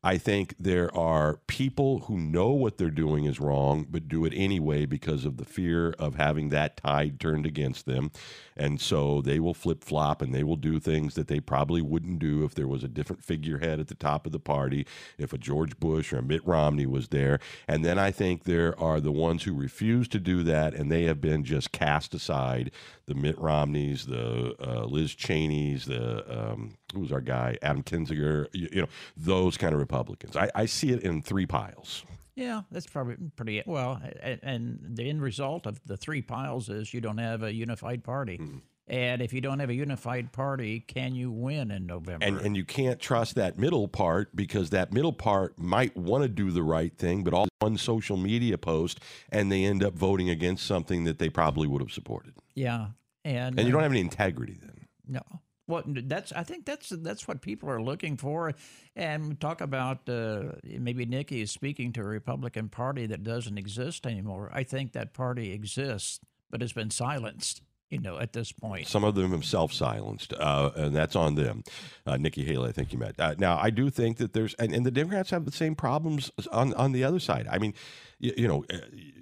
I 0.04 0.18
think 0.18 0.56
there 0.59 0.92
are 0.97 1.38
people 1.47 2.00
who 2.00 2.18
know 2.18 2.50
what 2.50 2.76
they're 2.76 2.90
doing 2.90 3.25
is 3.25 3.38
wrong, 3.38 3.87
but 3.88 4.09
do 4.09 4.25
it 4.25 4.32
anyway 4.35 4.85
because 4.85 5.25
of 5.25 5.37
the 5.37 5.44
fear 5.44 5.90
of 5.97 6.16
having 6.16 6.49
that 6.49 6.76
tide 6.76 7.21
turned 7.21 7.47
against 7.47 7.87
them. 7.87 8.11
And 8.56 8.80
so 8.80 9.23
they 9.23 9.38
will 9.38 9.54
flip 9.54 9.85
flop 9.85 10.21
and 10.21 10.35
they 10.35 10.42
will 10.42 10.56
do 10.56 10.80
things 10.80 11.14
that 11.14 11.28
they 11.28 11.38
probably 11.38 11.82
wouldn't 11.82 12.18
do 12.18 12.44
if 12.44 12.52
there 12.52 12.66
was 12.66 12.82
a 12.82 12.88
different 12.88 13.23
figurehead 13.23 13.78
at 13.78 13.87
the 13.87 13.94
top 13.94 14.26
of 14.26 14.32
the 14.32 14.40
party, 14.40 14.87
if 15.18 15.32
a 15.32 15.38
George 15.38 15.78
Bush 15.78 16.12
or 16.12 16.18
a 16.18 16.23
Mitt 16.23 16.44
Romney 16.44 16.87
was 16.87 17.09
there. 17.09 17.38
And 17.68 17.85
then 17.85 17.99
I 17.99 18.11
think 18.11 18.42
there 18.42 18.78
are 18.80 19.00
the 19.00 19.12
ones 19.12 19.44
who 19.44 19.54
refuse 19.54 20.09
to 20.09 20.18
do 20.18 20.42
that 20.42 20.75
and 20.75 20.90
they 20.90 21.04
have 21.04 21.21
been 21.21 21.44
just 21.44 21.71
cast 21.71 22.12
aside. 22.12 22.73
The 23.06 23.14
Mitt 23.14 23.38
Romneys, 23.38 24.06
the 24.06 24.56
uh, 24.61 24.85
Liz 24.85 25.14
Cheneys, 25.14 25.85
the 25.85 26.50
um, 26.50 26.75
who 26.92 27.00
was 27.00 27.12
our 27.12 27.20
guy, 27.20 27.56
Adam 27.62 27.82
Kinzinger, 27.82 28.46
you, 28.52 28.68
you 28.72 28.80
know, 28.82 28.88
those 29.16 29.56
kind 29.56 29.75
of 29.75 29.80
Republicans. 29.80 30.37
I, 30.37 30.50
I 30.54 30.66
see 30.66 30.90
it 30.90 31.02
in 31.02 31.22
three 31.22 31.46
piles. 31.46 32.04
Yeah, 32.34 32.62
that's 32.70 32.87
probably 32.87 33.16
pretty 33.37 33.62
well. 33.66 34.00
And, 34.22 34.40
and 34.42 34.78
the 34.96 35.08
end 35.08 35.22
result 35.22 35.66
of 35.66 35.80
the 35.84 35.96
three 35.96 36.22
piles 36.22 36.68
is 36.68 36.94
you 36.94 37.00
don't 37.00 37.18
have 37.18 37.42
a 37.42 37.52
unified 37.52 38.04
party. 38.04 38.38
Mm-hmm. 38.38 38.58
And 38.88 39.22
if 39.22 39.32
you 39.32 39.40
don't 39.40 39.61
have 39.61 39.70
a 39.70 39.75
unified 39.75 40.32
party, 40.32 40.80
can 40.80 41.14
you 41.14 41.30
win 41.30 41.70
in 41.70 41.87
November? 41.87 42.26
And 42.26 42.38
and 42.40 42.56
you 42.56 42.64
can't 42.64 42.99
trust 42.99 43.37
that 43.37 43.58
middle 43.58 43.87
part 43.87 44.34
because 44.34 44.70
that 44.70 44.92
middle 44.92 45.12
part 45.12 45.58
might 45.58 45.96
want 45.96 46.22
to 46.25 46.28
do 46.28 46.50
the 46.50 46.64
right 46.64 46.92
thing, 46.96 47.22
but 47.22 47.32
all 47.32 47.46
one 47.61 47.78
social 47.78 48.16
media 48.16 48.58
post 48.58 48.99
and 49.30 49.52
they 49.52 49.64
end 49.64 49.84
up 49.84 49.94
voting 49.94 50.28
against 50.28 50.66
something 50.66 51.04
that 51.04 51.18
they 51.18 51.28
probably 51.28 51.68
would 51.68 51.80
have 51.80 51.92
supported. 51.92 52.34
yeah, 52.54 52.88
and 53.25 53.58
And 53.58 53.68
you 53.68 53.72
uh, 53.72 53.76
don't 53.76 53.82
have 53.82 53.92
any 53.92 54.00
integrity 54.00 54.58
then. 54.61 54.88
No. 55.06 55.22
Well, 55.69 55.83
that's 55.87 56.33
I 56.33 56.42
think 56.42 56.66
that's 56.66 56.88
that's 56.88 57.28
what 57.28 57.40
people 57.40 57.71
are 57.71 57.81
looking 57.81 58.16
for, 58.16 58.54
and 58.97 59.40
talk 59.40 59.61
about 59.61 60.09
uh, 60.09 60.52
maybe 60.64 61.07
Nikki 61.07 61.40
is 61.40 61.50
speaking 61.50 61.92
to 61.92 62.00
a 62.00 62.04
Republican 62.04 62.69
Party 62.69 63.07
that 63.07 63.23
doesn't 63.23 63.57
exist 63.59 64.07
anymore. 64.07 64.50
I 64.52 64.64
think 64.64 64.92
that 64.92 65.14
party 65.14 65.52
exists, 65.52 66.19
but 66.50 66.61
has 66.61 66.73
been 66.73 66.90
silenced. 66.90 67.62
You 67.90 68.00
know, 68.00 68.19
at 68.19 68.33
this 68.33 68.52
point. 68.52 68.88
Some 68.88 69.04
of 69.04 69.14
them 69.14 69.33
have 69.33 69.45
self-silenced, 69.45 70.33
uh, 70.33 70.71
and 70.75 70.97
that's 70.97 71.14
on 71.14 71.35
them. 71.35 71.62
Uh, 72.07 72.16
Nikki 72.16 72.42
Haley, 72.42 72.71
I 72.71 72.73
think 72.73 72.90
you 72.90 72.99
met. 72.99 73.21
Uh, 73.21 73.35
now, 73.37 73.59
I 73.59 73.69
do 73.69 73.90
think 73.90 74.16
that 74.16 74.33
there's, 74.33 74.54
and, 74.54 74.75
and 74.75 74.87
the 74.87 74.90
Democrats 74.90 75.28
have 75.28 75.45
the 75.45 75.52
same 75.52 75.75
problems 75.75 76.31
on 76.50 76.73
on 76.73 76.92
the 76.92 77.04
other 77.04 77.21
side. 77.21 77.47
I 77.50 77.59
mean, 77.59 77.75
you, 78.19 78.33
you 78.38 78.49
know, 78.49 78.64
uh, 78.73 78.78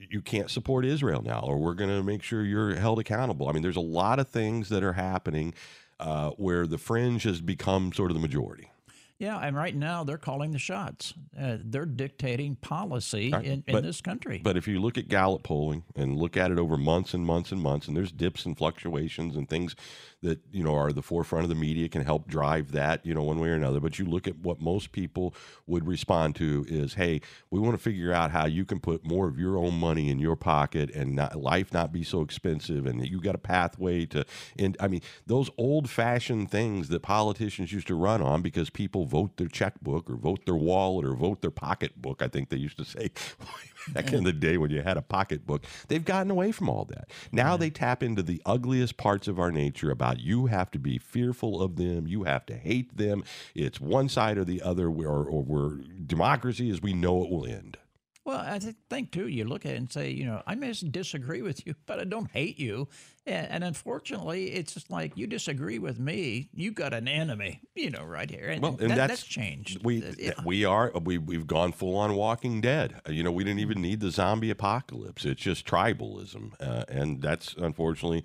you 0.08 0.22
can't 0.22 0.48
support 0.48 0.84
Israel 0.84 1.20
now, 1.20 1.40
or 1.40 1.58
we're 1.58 1.74
going 1.74 1.90
to 1.90 2.04
make 2.04 2.22
sure 2.22 2.44
you're 2.44 2.76
held 2.76 3.00
accountable. 3.00 3.48
I 3.48 3.52
mean, 3.52 3.64
there's 3.64 3.74
a 3.74 3.80
lot 3.80 4.20
of 4.20 4.28
things 4.28 4.68
that 4.68 4.84
are 4.84 4.92
happening 4.92 5.52
uh, 6.00 6.30
where 6.30 6.66
the 6.66 6.78
fringe 6.78 7.22
has 7.24 7.40
become 7.40 7.92
sort 7.92 8.10
of 8.10 8.14
the 8.16 8.20
majority. 8.20 8.70
Yeah, 9.18 9.38
and 9.38 9.54
right 9.54 9.76
now 9.76 10.02
they're 10.02 10.16
calling 10.16 10.52
the 10.52 10.58
shots. 10.58 11.12
Uh, 11.38 11.58
they're 11.62 11.84
dictating 11.84 12.56
policy 12.56 13.30
Right, 13.30 13.44
in, 13.44 13.52
in 13.66 13.74
but- 13.74 13.82
this 13.82 14.00
country. 14.00 14.40
But 14.42 14.56
if 14.56 14.66
you 14.66 14.80
look 14.80 14.96
at 14.96 15.08
Gallup 15.08 15.42
polling 15.42 15.84
and 15.94 16.16
look 16.16 16.38
at 16.38 16.50
it 16.50 16.58
over 16.58 16.78
months 16.78 17.12
and 17.12 17.26
months 17.26 17.52
and 17.52 17.60
months, 17.60 17.86
and 17.86 17.94
there's 17.94 18.12
dips 18.12 18.46
and 18.46 18.56
fluctuations 18.56 19.36
and 19.36 19.46
things 19.46 19.76
that 20.22 20.40
you 20.52 20.62
know 20.62 20.74
are 20.74 20.92
the 20.92 21.02
forefront 21.02 21.44
of 21.44 21.48
the 21.48 21.54
media 21.54 21.88
can 21.88 22.04
help 22.04 22.28
drive 22.28 22.72
that 22.72 23.04
you 23.06 23.14
know 23.14 23.22
one 23.22 23.40
way 23.40 23.48
or 23.48 23.54
another. 23.54 23.80
But 23.80 23.98
you 23.98 24.04
look 24.04 24.28
at 24.28 24.38
what 24.38 24.60
most 24.60 24.92
people 24.92 25.34
would 25.66 25.86
respond 25.86 26.36
to 26.36 26.64
is, 26.68 26.94
"Hey, 26.94 27.20
we 27.50 27.58
want 27.58 27.76
to 27.76 27.82
figure 27.82 28.12
out 28.12 28.30
how 28.30 28.46
you 28.46 28.64
can 28.64 28.80
put 28.80 29.04
more 29.04 29.28
of 29.28 29.38
your 29.38 29.56
own 29.56 29.74
money 29.74 30.10
in 30.10 30.18
your 30.18 30.36
pocket 30.36 30.90
and 30.94 31.14
not, 31.14 31.36
life 31.36 31.72
not 31.72 31.92
be 31.92 32.02
so 32.02 32.20
expensive, 32.20 32.86
and 32.86 33.06
you 33.06 33.20
got 33.20 33.34
a 33.34 33.38
pathway 33.38 34.04
to." 34.06 34.24
And 34.58 34.76
I 34.78 34.88
mean, 34.88 35.00
those 35.26 35.50
old-fashioned 35.56 36.50
things 36.50 36.88
that 36.88 37.00
politicians 37.00 37.72
used 37.72 37.86
to 37.88 37.94
run 37.94 38.20
on 38.20 38.42
because 38.42 38.70
people 38.70 39.06
vote 39.06 39.36
their 39.36 39.48
checkbook 39.48 40.10
or 40.10 40.16
vote 40.16 40.44
their 40.44 40.56
wallet 40.56 41.06
or 41.06 41.14
vote 41.14 41.40
their 41.40 41.50
pocketbook. 41.50 42.22
I 42.22 42.28
think 42.28 42.50
they 42.50 42.56
used 42.56 42.76
to 42.78 42.84
say 42.84 43.10
back 43.92 44.12
in 44.12 44.24
the 44.24 44.32
day 44.32 44.58
when 44.58 44.70
you 44.70 44.82
had 44.82 44.96
a 44.96 45.02
pocketbook. 45.02 45.64
They've 45.88 46.04
gotten 46.04 46.30
away 46.30 46.52
from 46.52 46.68
all 46.68 46.84
that. 46.86 47.10
Now 47.32 47.56
they 47.56 47.70
tap 47.70 48.02
into 48.02 48.22
the 48.22 48.42
ugliest 48.44 48.96
parts 48.96 49.28
of 49.28 49.38
our 49.38 49.50
nature 49.50 49.90
about 49.90 50.09
you 50.18 50.46
have 50.46 50.70
to 50.72 50.78
be 50.78 50.98
fearful 50.98 51.60
of 51.62 51.76
them, 51.76 52.06
you 52.06 52.24
have 52.24 52.46
to 52.46 52.54
hate 52.56 52.96
them. 52.96 53.22
It's 53.54 53.80
one 53.80 54.08
side 54.08 54.38
or 54.38 54.44
the 54.44 54.62
other, 54.62 54.88
or, 54.88 55.24
or 55.24 55.42
we're 55.42 55.76
democracy 56.06 56.70
as 56.70 56.80
we 56.82 56.92
know 56.92 57.22
it 57.24 57.30
will 57.30 57.46
end. 57.46 57.76
Well, 58.22 58.38
I 58.38 58.58
think 58.90 59.12
too, 59.12 59.28
you 59.28 59.44
look 59.44 59.64
at 59.64 59.72
it 59.72 59.76
and 59.76 59.90
say, 59.90 60.10
you 60.10 60.26
know, 60.26 60.42
I 60.46 60.54
may 60.54 60.72
disagree 60.72 61.40
with 61.40 61.66
you, 61.66 61.74
but 61.86 61.98
I 61.98 62.04
don't 62.04 62.30
hate 62.30 62.58
you. 62.60 62.86
And, 63.26 63.46
and 63.50 63.64
unfortunately, 63.64 64.52
it's 64.52 64.74
just 64.74 64.90
like 64.90 65.16
you 65.16 65.26
disagree 65.26 65.78
with 65.78 65.98
me, 65.98 66.50
you 66.54 66.70
got 66.70 66.92
an 66.92 67.08
enemy, 67.08 67.62
you 67.74 67.88
know, 67.90 68.04
right 68.04 68.30
here. 68.30 68.48
And, 68.50 68.62
Well, 68.62 68.72
and 68.72 68.90
that- 68.90 68.96
that's- 68.96 69.20
that's 69.20 69.24
changed. 69.24 69.82
We 69.84 70.04
Uh, 70.04 70.12
yeah. 70.18 70.32
we 70.44 70.64
are 70.66 70.92
we 71.02 71.16
we've 71.16 71.46
gone 71.46 71.72
full 71.72 71.96
on 71.96 72.14
Walking 72.14 72.60
Dead. 72.60 73.00
Uh, 73.08 73.12
You 73.12 73.22
know, 73.22 73.32
we 73.32 73.42
didn't 73.42 73.60
even 73.60 73.80
need 73.80 74.00
the 74.00 74.10
zombie 74.10 74.50
apocalypse. 74.50 75.24
It's 75.24 75.40
just 75.42 75.66
tribalism, 75.66 76.52
uh, 76.60 76.84
and 76.88 77.22
that's 77.22 77.54
unfortunately. 77.54 78.22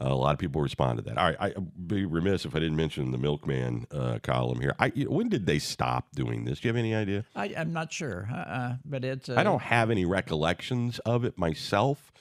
Uh, 0.00 0.06
a 0.08 0.14
lot 0.14 0.32
of 0.32 0.38
people 0.38 0.60
respond 0.60 0.98
to 0.98 1.02
that. 1.04 1.18
All 1.18 1.24
right, 1.26 1.36
I- 1.38 1.46
I'd 1.56 1.88
be 1.88 2.04
remiss 2.04 2.44
if 2.44 2.54
I 2.56 2.58
didn't 2.60 2.76
mention 2.76 3.10
the 3.12 3.18
Milkman 3.18 3.86
uh, 3.90 4.18
column 4.22 4.60
here. 4.60 4.74
I, 4.78 4.88
when 4.90 5.28
did 5.28 5.46
they 5.46 5.58
stop 5.58 6.08
doing 6.14 6.44
this? 6.44 6.60
Do 6.60 6.68
you 6.68 6.74
have 6.74 6.78
any 6.78 6.94
idea? 6.94 7.24
I, 7.36 7.54
I'm 7.56 7.72
not 7.72 7.92
sure, 7.92 8.28
uh, 8.34 8.74
but 8.84 9.04
it's. 9.04 9.28
Uh, 9.28 9.34
I 9.36 9.42
don't 9.42 9.62
have 9.62 9.90
any 9.90 10.04
recollections 10.04 10.98
of 11.00 11.24
it 11.24 11.36
myself 11.38 12.12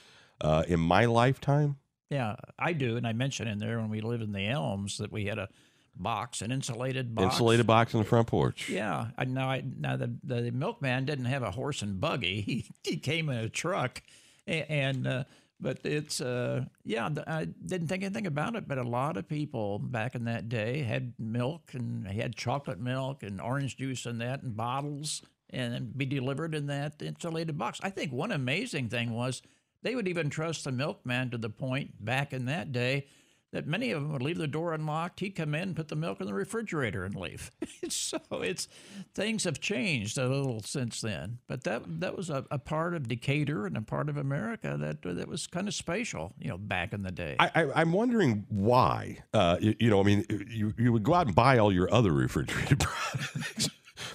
uh, 0.41 0.63
in 0.67 0.79
my 0.79 1.05
lifetime. 1.05 1.77
Yeah, 2.09 2.35
I 2.59 2.73
do, 2.73 2.97
and 2.97 3.07
I 3.07 3.13
mentioned 3.13 3.47
in 3.49 3.59
there 3.59 3.79
when 3.79 3.89
we 3.89 4.01
lived 4.01 4.21
in 4.23 4.33
the 4.33 4.45
Elms 4.47 4.97
that 4.97 5.11
we 5.13 5.25
had 5.25 5.39
a 5.39 5.47
box, 5.95 6.41
an 6.41 6.51
insulated 6.51 7.15
box. 7.15 7.35
Insulated 7.35 7.65
box 7.67 7.95
on 7.95 8.01
the 8.01 8.07
front 8.07 8.27
porch. 8.27 8.67
Yeah, 8.69 9.07
I 9.17 9.23
now 9.25 9.49
I 9.49 9.63
now 9.79 9.95
the 9.95 10.13
the 10.23 10.51
milkman 10.51 11.05
didn't 11.05 11.25
have 11.25 11.41
a 11.43 11.51
horse 11.51 11.81
and 11.81 12.01
buggy. 12.01 12.41
He 12.45 12.65
he 12.83 12.97
came 12.97 13.29
in 13.29 13.37
a 13.37 13.49
truck, 13.49 14.01
a- 14.47 14.69
and 14.69 15.07
uh, 15.07 15.23
but 15.61 15.79
it's 15.83 16.19
uh 16.19 16.65
yeah 16.83 17.09
I 17.27 17.45
didn't 17.45 17.87
think 17.87 18.03
anything 18.03 18.27
about 18.27 18.55
it. 18.55 18.67
But 18.67 18.77
a 18.77 18.83
lot 18.83 19.17
of 19.17 19.27
people 19.27 19.79
back 19.79 20.15
in 20.15 20.25
that 20.25 20.49
day 20.49 20.81
had 20.81 21.13
milk 21.19 21.73
and 21.73 22.07
had 22.07 22.35
chocolate 22.35 22.79
milk 22.79 23.23
and 23.23 23.39
orange 23.39 23.77
juice 23.77 24.05
and 24.05 24.19
that 24.21 24.43
in 24.43 24.53
bottles 24.53 25.21
and 25.49 25.97
be 25.97 26.05
delivered 26.05 26.55
in 26.55 26.67
that 26.67 27.01
insulated 27.01 27.57
box. 27.57 27.79
I 27.83 27.89
think 27.89 28.11
one 28.11 28.31
amazing 28.31 28.89
thing 28.89 29.11
was 29.11 29.41
they 29.83 29.95
would 29.95 30.07
even 30.07 30.29
trust 30.29 30.63
the 30.63 30.71
milkman 30.71 31.29
to 31.31 31.37
the 31.37 31.49
point 31.49 32.03
back 32.03 32.33
in 32.33 32.45
that 32.45 32.71
day 32.71 33.07
that 33.51 33.67
many 33.67 33.91
of 33.91 34.01
them 34.01 34.11
would 34.13 34.21
leave 34.21 34.37
the 34.37 34.47
door 34.47 34.73
unlocked. 34.73 35.19
He'd 35.19 35.31
come 35.31 35.53
in, 35.53 35.75
put 35.75 35.89
the 35.89 35.95
milk 35.95 36.21
in 36.21 36.27
the 36.27 36.33
refrigerator, 36.33 37.03
and 37.03 37.15
leave. 37.15 37.51
so 37.89 38.19
it's 38.31 38.67
things 39.13 39.43
have 39.43 39.59
changed 39.59 40.17
a 40.17 40.27
little 40.27 40.61
since 40.61 41.01
then. 41.01 41.39
But 41.47 41.63
that 41.65 41.83
that 41.99 42.15
was 42.15 42.29
a, 42.29 42.45
a 42.49 42.57
part 42.57 42.95
of 42.95 43.07
Decatur 43.07 43.65
and 43.65 43.77
a 43.77 43.81
part 43.81 44.09
of 44.09 44.17
America 44.17 44.77
that 44.79 45.01
that 45.03 45.27
was 45.27 45.47
kind 45.47 45.67
of 45.67 45.73
spatial, 45.73 46.33
you 46.39 46.49
know, 46.49 46.57
back 46.57 46.93
in 46.93 47.03
the 47.03 47.11
day. 47.11 47.35
I, 47.39 47.67
I'm 47.75 47.91
wondering 47.91 48.45
why. 48.49 49.19
Uh, 49.33 49.57
you, 49.59 49.75
you 49.79 49.89
know, 49.89 49.99
I 49.99 50.03
mean, 50.03 50.25
you, 50.49 50.73
you 50.77 50.91
would 50.93 51.03
go 51.03 51.13
out 51.13 51.27
and 51.27 51.35
buy 51.35 51.57
all 51.57 51.71
your 51.71 51.93
other 51.93 52.11
refrigerated 52.11 52.79
products, 52.81 53.69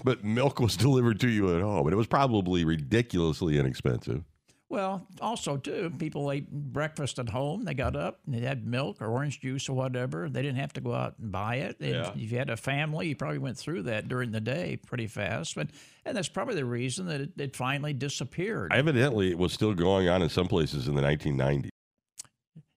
but 0.04 0.24
milk 0.24 0.60
was 0.60 0.76
delivered 0.76 1.20
to 1.20 1.28
you 1.28 1.54
at 1.54 1.62
home, 1.62 1.86
and 1.86 1.92
it 1.92 1.96
was 1.96 2.06
probably 2.06 2.64
ridiculously 2.64 3.58
inexpensive. 3.58 4.24
Well, 4.68 5.06
also 5.20 5.56
too, 5.56 5.92
people 5.96 6.30
ate 6.32 6.50
breakfast 6.50 7.20
at 7.20 7.28
home. 7.28 7.64
They 7.64 7.74
got 7.74 7.94
up 7.94 8.18
and 8.26 8.34
they 8.34 8.40
had 8.40 8.66
milk 8.66 9.00
or 9.00 9.06
orange 9.06 9.40
juice 9.40 9.68
or 9.68 9.74
whatever. 9.74 10.28
They 10.28 10.42
didn't 10.42 10.58
have 10.58 10.72
to 10.72 10.80
go 10.80 10.92
out 10.92 11.14
and 11.20 11.30
buy 11.30 11.56
it. 11.56 11.76
And 11.80 11.90
Yeah. 11.90 12.10
If 12.10 12.16
you 12.32 12.38
had 12.38 12.50
a 12.50 12.56
family, 12.56 13.08
you 13.08 13.16
probably 13.16 13.38
went 13.38 13.56
through 13.56 13.82
that 13.82 14.08
during 14.08 14.32
the 14.32 14.40
day 14.40 14.78
pretty 14.84 15.06
fast. 15.06 15.54
But 15.54 15.68
and 16.04 16.16
that's 16.16 16.28
probably 16.28 16.56
the 16.56 16.64
reason 16.64 17.06
that 17.06 17.20
it, 17.20 17.30
it 17.36 17.56
finally 17.56 17.92
disappeared. 17.92 18.72
Evidently, 18.72 19.30
it 19.30 19.38
was 19.38 19.52
still 19.52 19.72
going 19.72 20.08
on 20.08 20.22
in 20.22 20.28
some 20.28 20.48
places 20.48 20.88
in 20.88 20.96
the 20.96 21.02
1990s. 21.02 21.68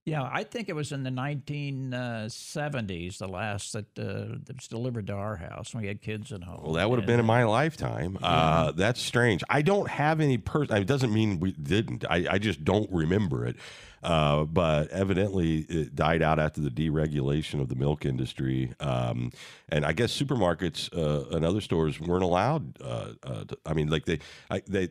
Yeah, 0.09 0.27
I 0.31 0.43
think 0.43 0.69
it 0.69 0.73
was 0.73 0.91
in 0.91 1.03
the 1.03 1.11
1970s, 1.11 3.19
the 3.19 3.27
last 3.27 3.73
that, 3.73 3.99
uh, 3.99 4.39
that 4.45 4.55
was 4.55 4.67
delivered 4.67 5.05
to 5.07 5.13
our 5.13 5.35
house 5.35 5.73
when 5.73 5.83
we 5.83 5.87
had 5.87 6.01
kids 6.01 6.31
at 6.31 6.43
home. 6.43 6.61
Well, 6.63 6.73
that 6.73 6.89
would 6.89 6.97
have 6.97 7.05
been 7.05 7.19
in 7.19 7.27
my 7.27 7.43
lifetime. 7.43 8.17
Uh, 8.23 8.71
that's 8.71 8.99
strange. 8.99 9.43
I 9.49 9.61
don't 9.61 9.87
have 9.87 10.19
any 10.19 10.39
person. 10.39 10.75
It 10.77 10.87
doesn't 10.87 11.13
mean 11.13 11.39
we 11.39 11.51
didn't. 11.51 12.05
I, 12.09 12.25
I 12.27 12.39
just 12.39 12.65
don't 12.65 12.91
remember 12.91 13.45
it. 13.45 13.57
Uh, 14.01 14.45
but 14.45 14.89
evidently, 14.91 15.59
it 15.69 15.95
died 15.95 16.21
out 16.21 16.39
after 16.39 16.61
the 16.61 16.69
deregulation 16.69 17.61
of 17.61 17.67
the 17.67 17.75
milk 17.75 18.05
industry. 18.05 18.73
Um, 18.79 19.31
and 19.67 19.85
I 19.85 19.91
guess 19.91 20.17
supermarkets 20.17 20.89
uh, 20.95 21.35
and 21.35 21.43
other 21.43 21.61
stores 21.61 21.99
weren't 21.99 22.23
allowed. 22.23 22.81
Uh, 22.81 23.13
uh, 23.23 23.43
to, 23.43 23.57
I 23.65 23.73
mean, 23.73 23.89
like 23.89 24.05
they, 24.05 24.19
I, 24.49 24.61
they, 24.67 24.89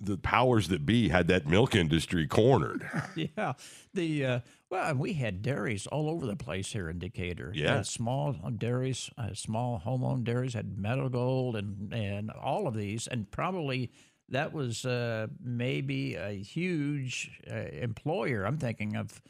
the 0.00 0.18
powers 0.18 0.68
that 0.68 0.84
be 0.84 1.08
had 1.08 1.28
that 1.28 1.46
milk 1.46 1.74
industry 1.74 2.26
cornered. 2.26 2.88
Yeah, 3.36 3.52
the 3.92 4.24
uh, 4.24 4.40
well, 4.70 4.94
we 4.94 5.14
had 5.14 5.42
dairies 5.42 5.86
all 5.88 6.08
over 6.08 6.26
the 6.26 6.36
place 6.36 6.72
here 6.72 6.88
in 6.88 6.98
Decatur. 6.98 7.52
Yeah. 7.54 7.76
Uh, 7.76 7.82
small 7.82 8.32
dairies, 8.32 9.10
uh, 9.18 9.34
small 9.34 9.78
home-owned 9.78 10.24
dairies 10.24 10.54
had 10.54 10.78
Meadow 10.78 11.08
Gold 11.08 11.56
and 11.56 11.92
and 11.92 12.30
all 12.30 12.66
of 12.68 12.74
these, 12.74 13.06
and 13.06 13.30
probably 13.30 13.90
that 14.28 14.52
was 14.52 14.86
uh, 14.86 15.26
maybe 15.42 16.14
a 16.14 16.30
huge 16.30 17.40
uh, 17.50 17.54
employer. 17.72 18.44
I'm 18.44 18.58
thinking 18.58 18.96
of 18.96 19.20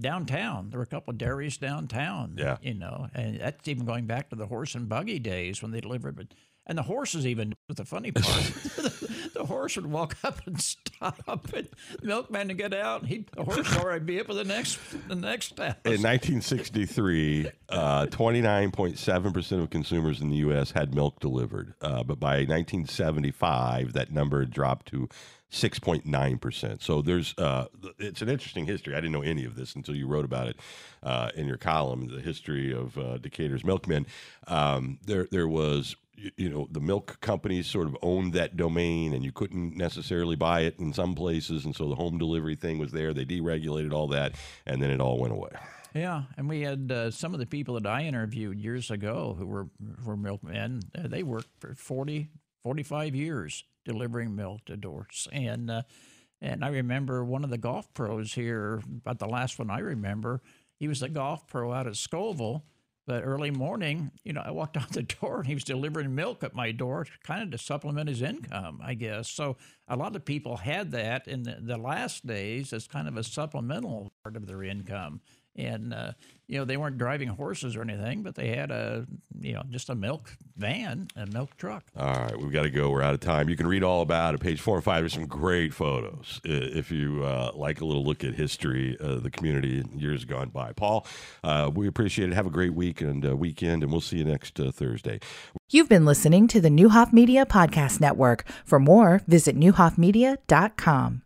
downtown. 0.00 0.70
There 0.70 0.78
were 0.78 0.84
a 0.84 0.86
couple 0.86 1.12
of 1.12 1.18
dairies 1.18 1.56
downtown. 1.56 2.36
Yeah. 2.38 2.58
you 2.62 2.74
know, 2.74 3.08
and 3.14 3.40
that's 3.40 3.66
even 3.68 3.86
going 3.86 4.06
back 4.06 4.30
to 4.30 4.36
the 4.36 4.46
horse 4.46 4.74
and 4.74 4.88
buggy 4.88 5.18
days 5.18 5.62
when 5.62 5.70
they 5.72 5.80
delivered. 5.80 6.16
But 6.16 6.28
and 6.66 6.78
the 6.78 6.82
horses 6.82 7.26
even. 7.26 7.54
The 7.68 7.84
funny 7.84 8.12
part, 8.12 8.24
the 9.34 9.44
horse 9.46 9.76
would 9.76 9.86
walk 9.86 10.16
up 10.22 10.46
and 10.46 10.60
stop, 10.60 11.52
and 11.54 11.68
the 12.00 12.06
milkman 12.06 12.48
would 12.48 12.58
get 12.58 12.74
out. 12.74 13.02
And 13.02 13.10
he, 13.10 13.24
the 13.34 13.44
horse 13.44 13.68
would 13.70 13.82
already 13.84 14.04
be 14.04 14.20
up 14.20 14.26
for 14.26 14.34
the 14.34 14.44
next, 14.44 14.78
the 15.08 15.14
next 15.14 15.58
house. 15.58 15.76
In 15.84 16.02
1963, 16.02 17.50
uh, 17.68 18.06
29.7% 18.06 19.62
of 19.62 19.70
consumers 19.70 20.20
in 20.20 20.30
the 20.30 20.36
U.S. 20.36 20.70
had 20.72 20.94
milk 20.94 21.20
delivered. 21.20 21.74
Uh, 21.80 22.02
but 22.02 22.20
by 22.20 22.36
1975, 22.36 23.92
that 23.92 24.12
number 24.12 24.44
dropped 24.44 24.86
to 24.86 25.08
6.9%. 25.50 26.82
So 26.82 27.00
there's, 27.00 27.34
uh, 27.38 27.66
it's 27.98 28.22
an 28.22 28.28
interesting 28.28 28.66
history. 28.66 28.94
I 28.94 28.96
didn't 28.96 29.12
know 29.12 29.22
any 29.22 29.44
of 29.44 29.54
this 29.54 29.74
until 29.76 29.94
you 29.94 30.08
wrote 30.08 30.24
about 30.24 30.48
it 30.48 30.56
uh, 31.02 31.30
in 31.36 31.46
your 31.46 31.56
column, 31.56 32.08
the 32.08 32.20
history 32.20 32.74
of 32.74 32.98
uh, 32.98 33.18
Decatur's 33.18 33.64
milkmen. 33.64 34.06
Um, 34.48 34.98
there, 35.06 35.28
there 35.30 35.46
was 35.46 35.94
you, 36.16 36.48
know 36.48 36.68
the 36.70 36.80
milk 36.80 37.20
companies 37.20 37.66
sort 37.66 37.86
of 37.86 37.96
owned 38.02 38.32
that 38.32 38.56
domain 38.56 39.14
and 39.14 39.24
you 39.24 39.32
couldn't 39.32 39.76
necessarily 39.76 40.36
buy 40.36 40.60
it 40.60 40.78
in 40.78 40.92
some 40.92 41.14
places 41.14 41.64
and 41.64 41.74
so 41.74 41.88
the 41.88 41.94
home 41.94 42.18
delivery 42.18 42.56
thing 42.56 42.78
was 42.78 42.92
there 42.92 43.12
they 43.12 43.24
deregulated 43.24 43.92
all 43.92 44.08
that 44.08 44.34
and 44.66 44.82
then 44.82 44.90
it 44.90 45.00
all 45.00 45.18
went 45.18 45.32
away 45.32 45.50
Yeah, 45.94 46.24
and 46.36 46.48
we 46.48 46.62
had 46.62 46.90
uh, 46.90 47.10
some 47.12 47.34
of 47.34 47.40
the 47.40 47.46
people 47.46 47.74
that 47.74 47.86
I 47.86 48.02
interviewed 48.02 48.58
years 48.58 48.90
ago 48.90 49.36
who 49.38 49.46
were 49.46 49.68
were 50.04 50.16
milkmen. 50.16 50.82
Uh, 50.92 51.06
they 51.06 51.22
worked 51.22 51.54
for 51.60 51.76
40, 51.76 52.30
45 52.64 53.14
years 53.14 53.62
delivering 53.84 54.34
milk 54.34 54.64
to 54.64 54.76
doors, 54.76 55.28
and 55.32 55.70
uh, 55.70 55.82
and 56.40 56.64
I 56.64 56.68
remember 56.68 57.24
one 57.24 57.44
of 57.44 57.50
the 57.50 57.58
golf 57.58 57.94
pros 57.94 58.34
here, 58.34 58.82
about 58.84 59.18
the 59.20 59.28
last 59.28 59.58
one 59.58 59.70
I 59.70 59.78
remember. 59.78 60.42
He 60.80 60.88
was 60.88 61.02
a 61.02 61.08
golf 61.08 61.46
pro 61.46 61.72
out 61.72 61.86
at 61.86 61.94
Scovill. 61.94 62.62
But 63.06 63.22
early 63.22 63.50
morning, 63.50 64.10
you 64.24 64.32
know, 64.32 64.42
I 64.44 64.50
walked 64.50 64.76
out 64.78 64.92
the 64.92 65.02
door 65.02 65.38
and 65.38 65.46
he 65.46 65.54
was 65.54 65.64
delivering 65.64 66.14
milk 66.14 66.42
at 66.42 66.54
my 66.54 66.72
door, 66.72 67.06
kind 67.22 67.42
of 67.42 67.50
to 67.50 67.58
supplement 67.58 68.08
his 68.08 68.22
income, 68.22 68.80
I 68.82 68.94
guess. 68.94 69.28
So 69.28 69.56
a 69.88 69.96
lot 69.96 70.16
of 70.16 70.24
people 70.24 70.58
had 70.58 70.92
that 70.92 71.28
in 71.28 71.42
the, 71.42 71.58
the 71.60 71.76
last 71.76 72.26
days 72.26 72.72
as 72.72 72.86
kind 72.86 73.08
of 73.08 73.16
a 73.16 73.24
supplemental 73.24 74.12
part 74.22 74.36
of 74.36 74.46
their 74.46 74.62
income 74.62 75.20
and 75.56 75.94
uh, 75.94 76.12
you 76.46 76.58
know 76.58 76.64
they 76.64 76.76
weren't 76.76 76.98
driving 76.98 77.28
horses 77.28 77.76
or 77.76 77.82
anything, 77.82 78.22
but 78.22 78.34
they 78.34 78.48
had 78.48 78.70
a 78.70 79.06
you 79.40 79.52
know 79.52 79.62
just 79.70 79.88
a 79.88 79.94
milk 79.94 80.36
van, 80.56 81.08
a 81.16 81.26
milk 81.26 81.56
truck. 81.56 81.84
All 81.96 82.06
right, 82.06 82.38
we've 82.38 82.52
got 82.52 82.62
to 82.62 82.70
go. 82.70 82.90
We're 82.90 83.02
out 83.02 83.14
of 83.14 83.20
time. 83.20 83.48
You 83.48 83.56
can 83.56 83.66
read 83.66 83.82
all 83.82 84.02
about 84.02 84.34
it. 84.34 84.40
Page 84.40 84.60
four 84.60 84.76
and 84.76 84.84
five. 84.84 85.02
There's 85.02 85.14
some 85.14 85.26
great 85.26 85.72
photos 85.72 86.40
if 86.44 86.90
you 86.90 87.24
uh, 87.24 87.52
like 87.54 87.80
a 87.80 87.84
little 87.84 88.04
look 88.04 88.24
at 88.24 88.34
history 88.34 88.96
of 88.98 89.22
the 89.22 89.30
community 89.30 89.82
years 89.94 90.24
gone 90.24 90.50
by. 90.50 90.72
Paul, 90.72 91.06
uh, 91.42 91.70
we 91.74 91.86
appreciate 91.86 92.30
it. 92.30 92.34
Have 92.34 92.46
a 92.46 92.50
great 92.50 92.74
week 92.74 93.00
and 93.00 93.24
uh, 93.24 93.36
weekend, 93.36 93.82
and 93.82 93.92
we'll 93.92 94.00
see 94.00 94.18
you 94.18 94.24
next 94.24 94.58
uh, 94.60 94.70
Thursday. 94.70 95.20
You've 95.70 95.88
been 95.88 96.04
listening 96.04 96.46
to 96.48 96.60
the 96.60 96.68
Neuhoff 96.68 97.12
Media 97.12 97.46
Podcast 97.46 98.00
Network. 98.00 98.44
For 98.64 98.78
more, 98.78 99.22
visit 99.26 99.58
neuhoffmedia.com. 99.58 101.22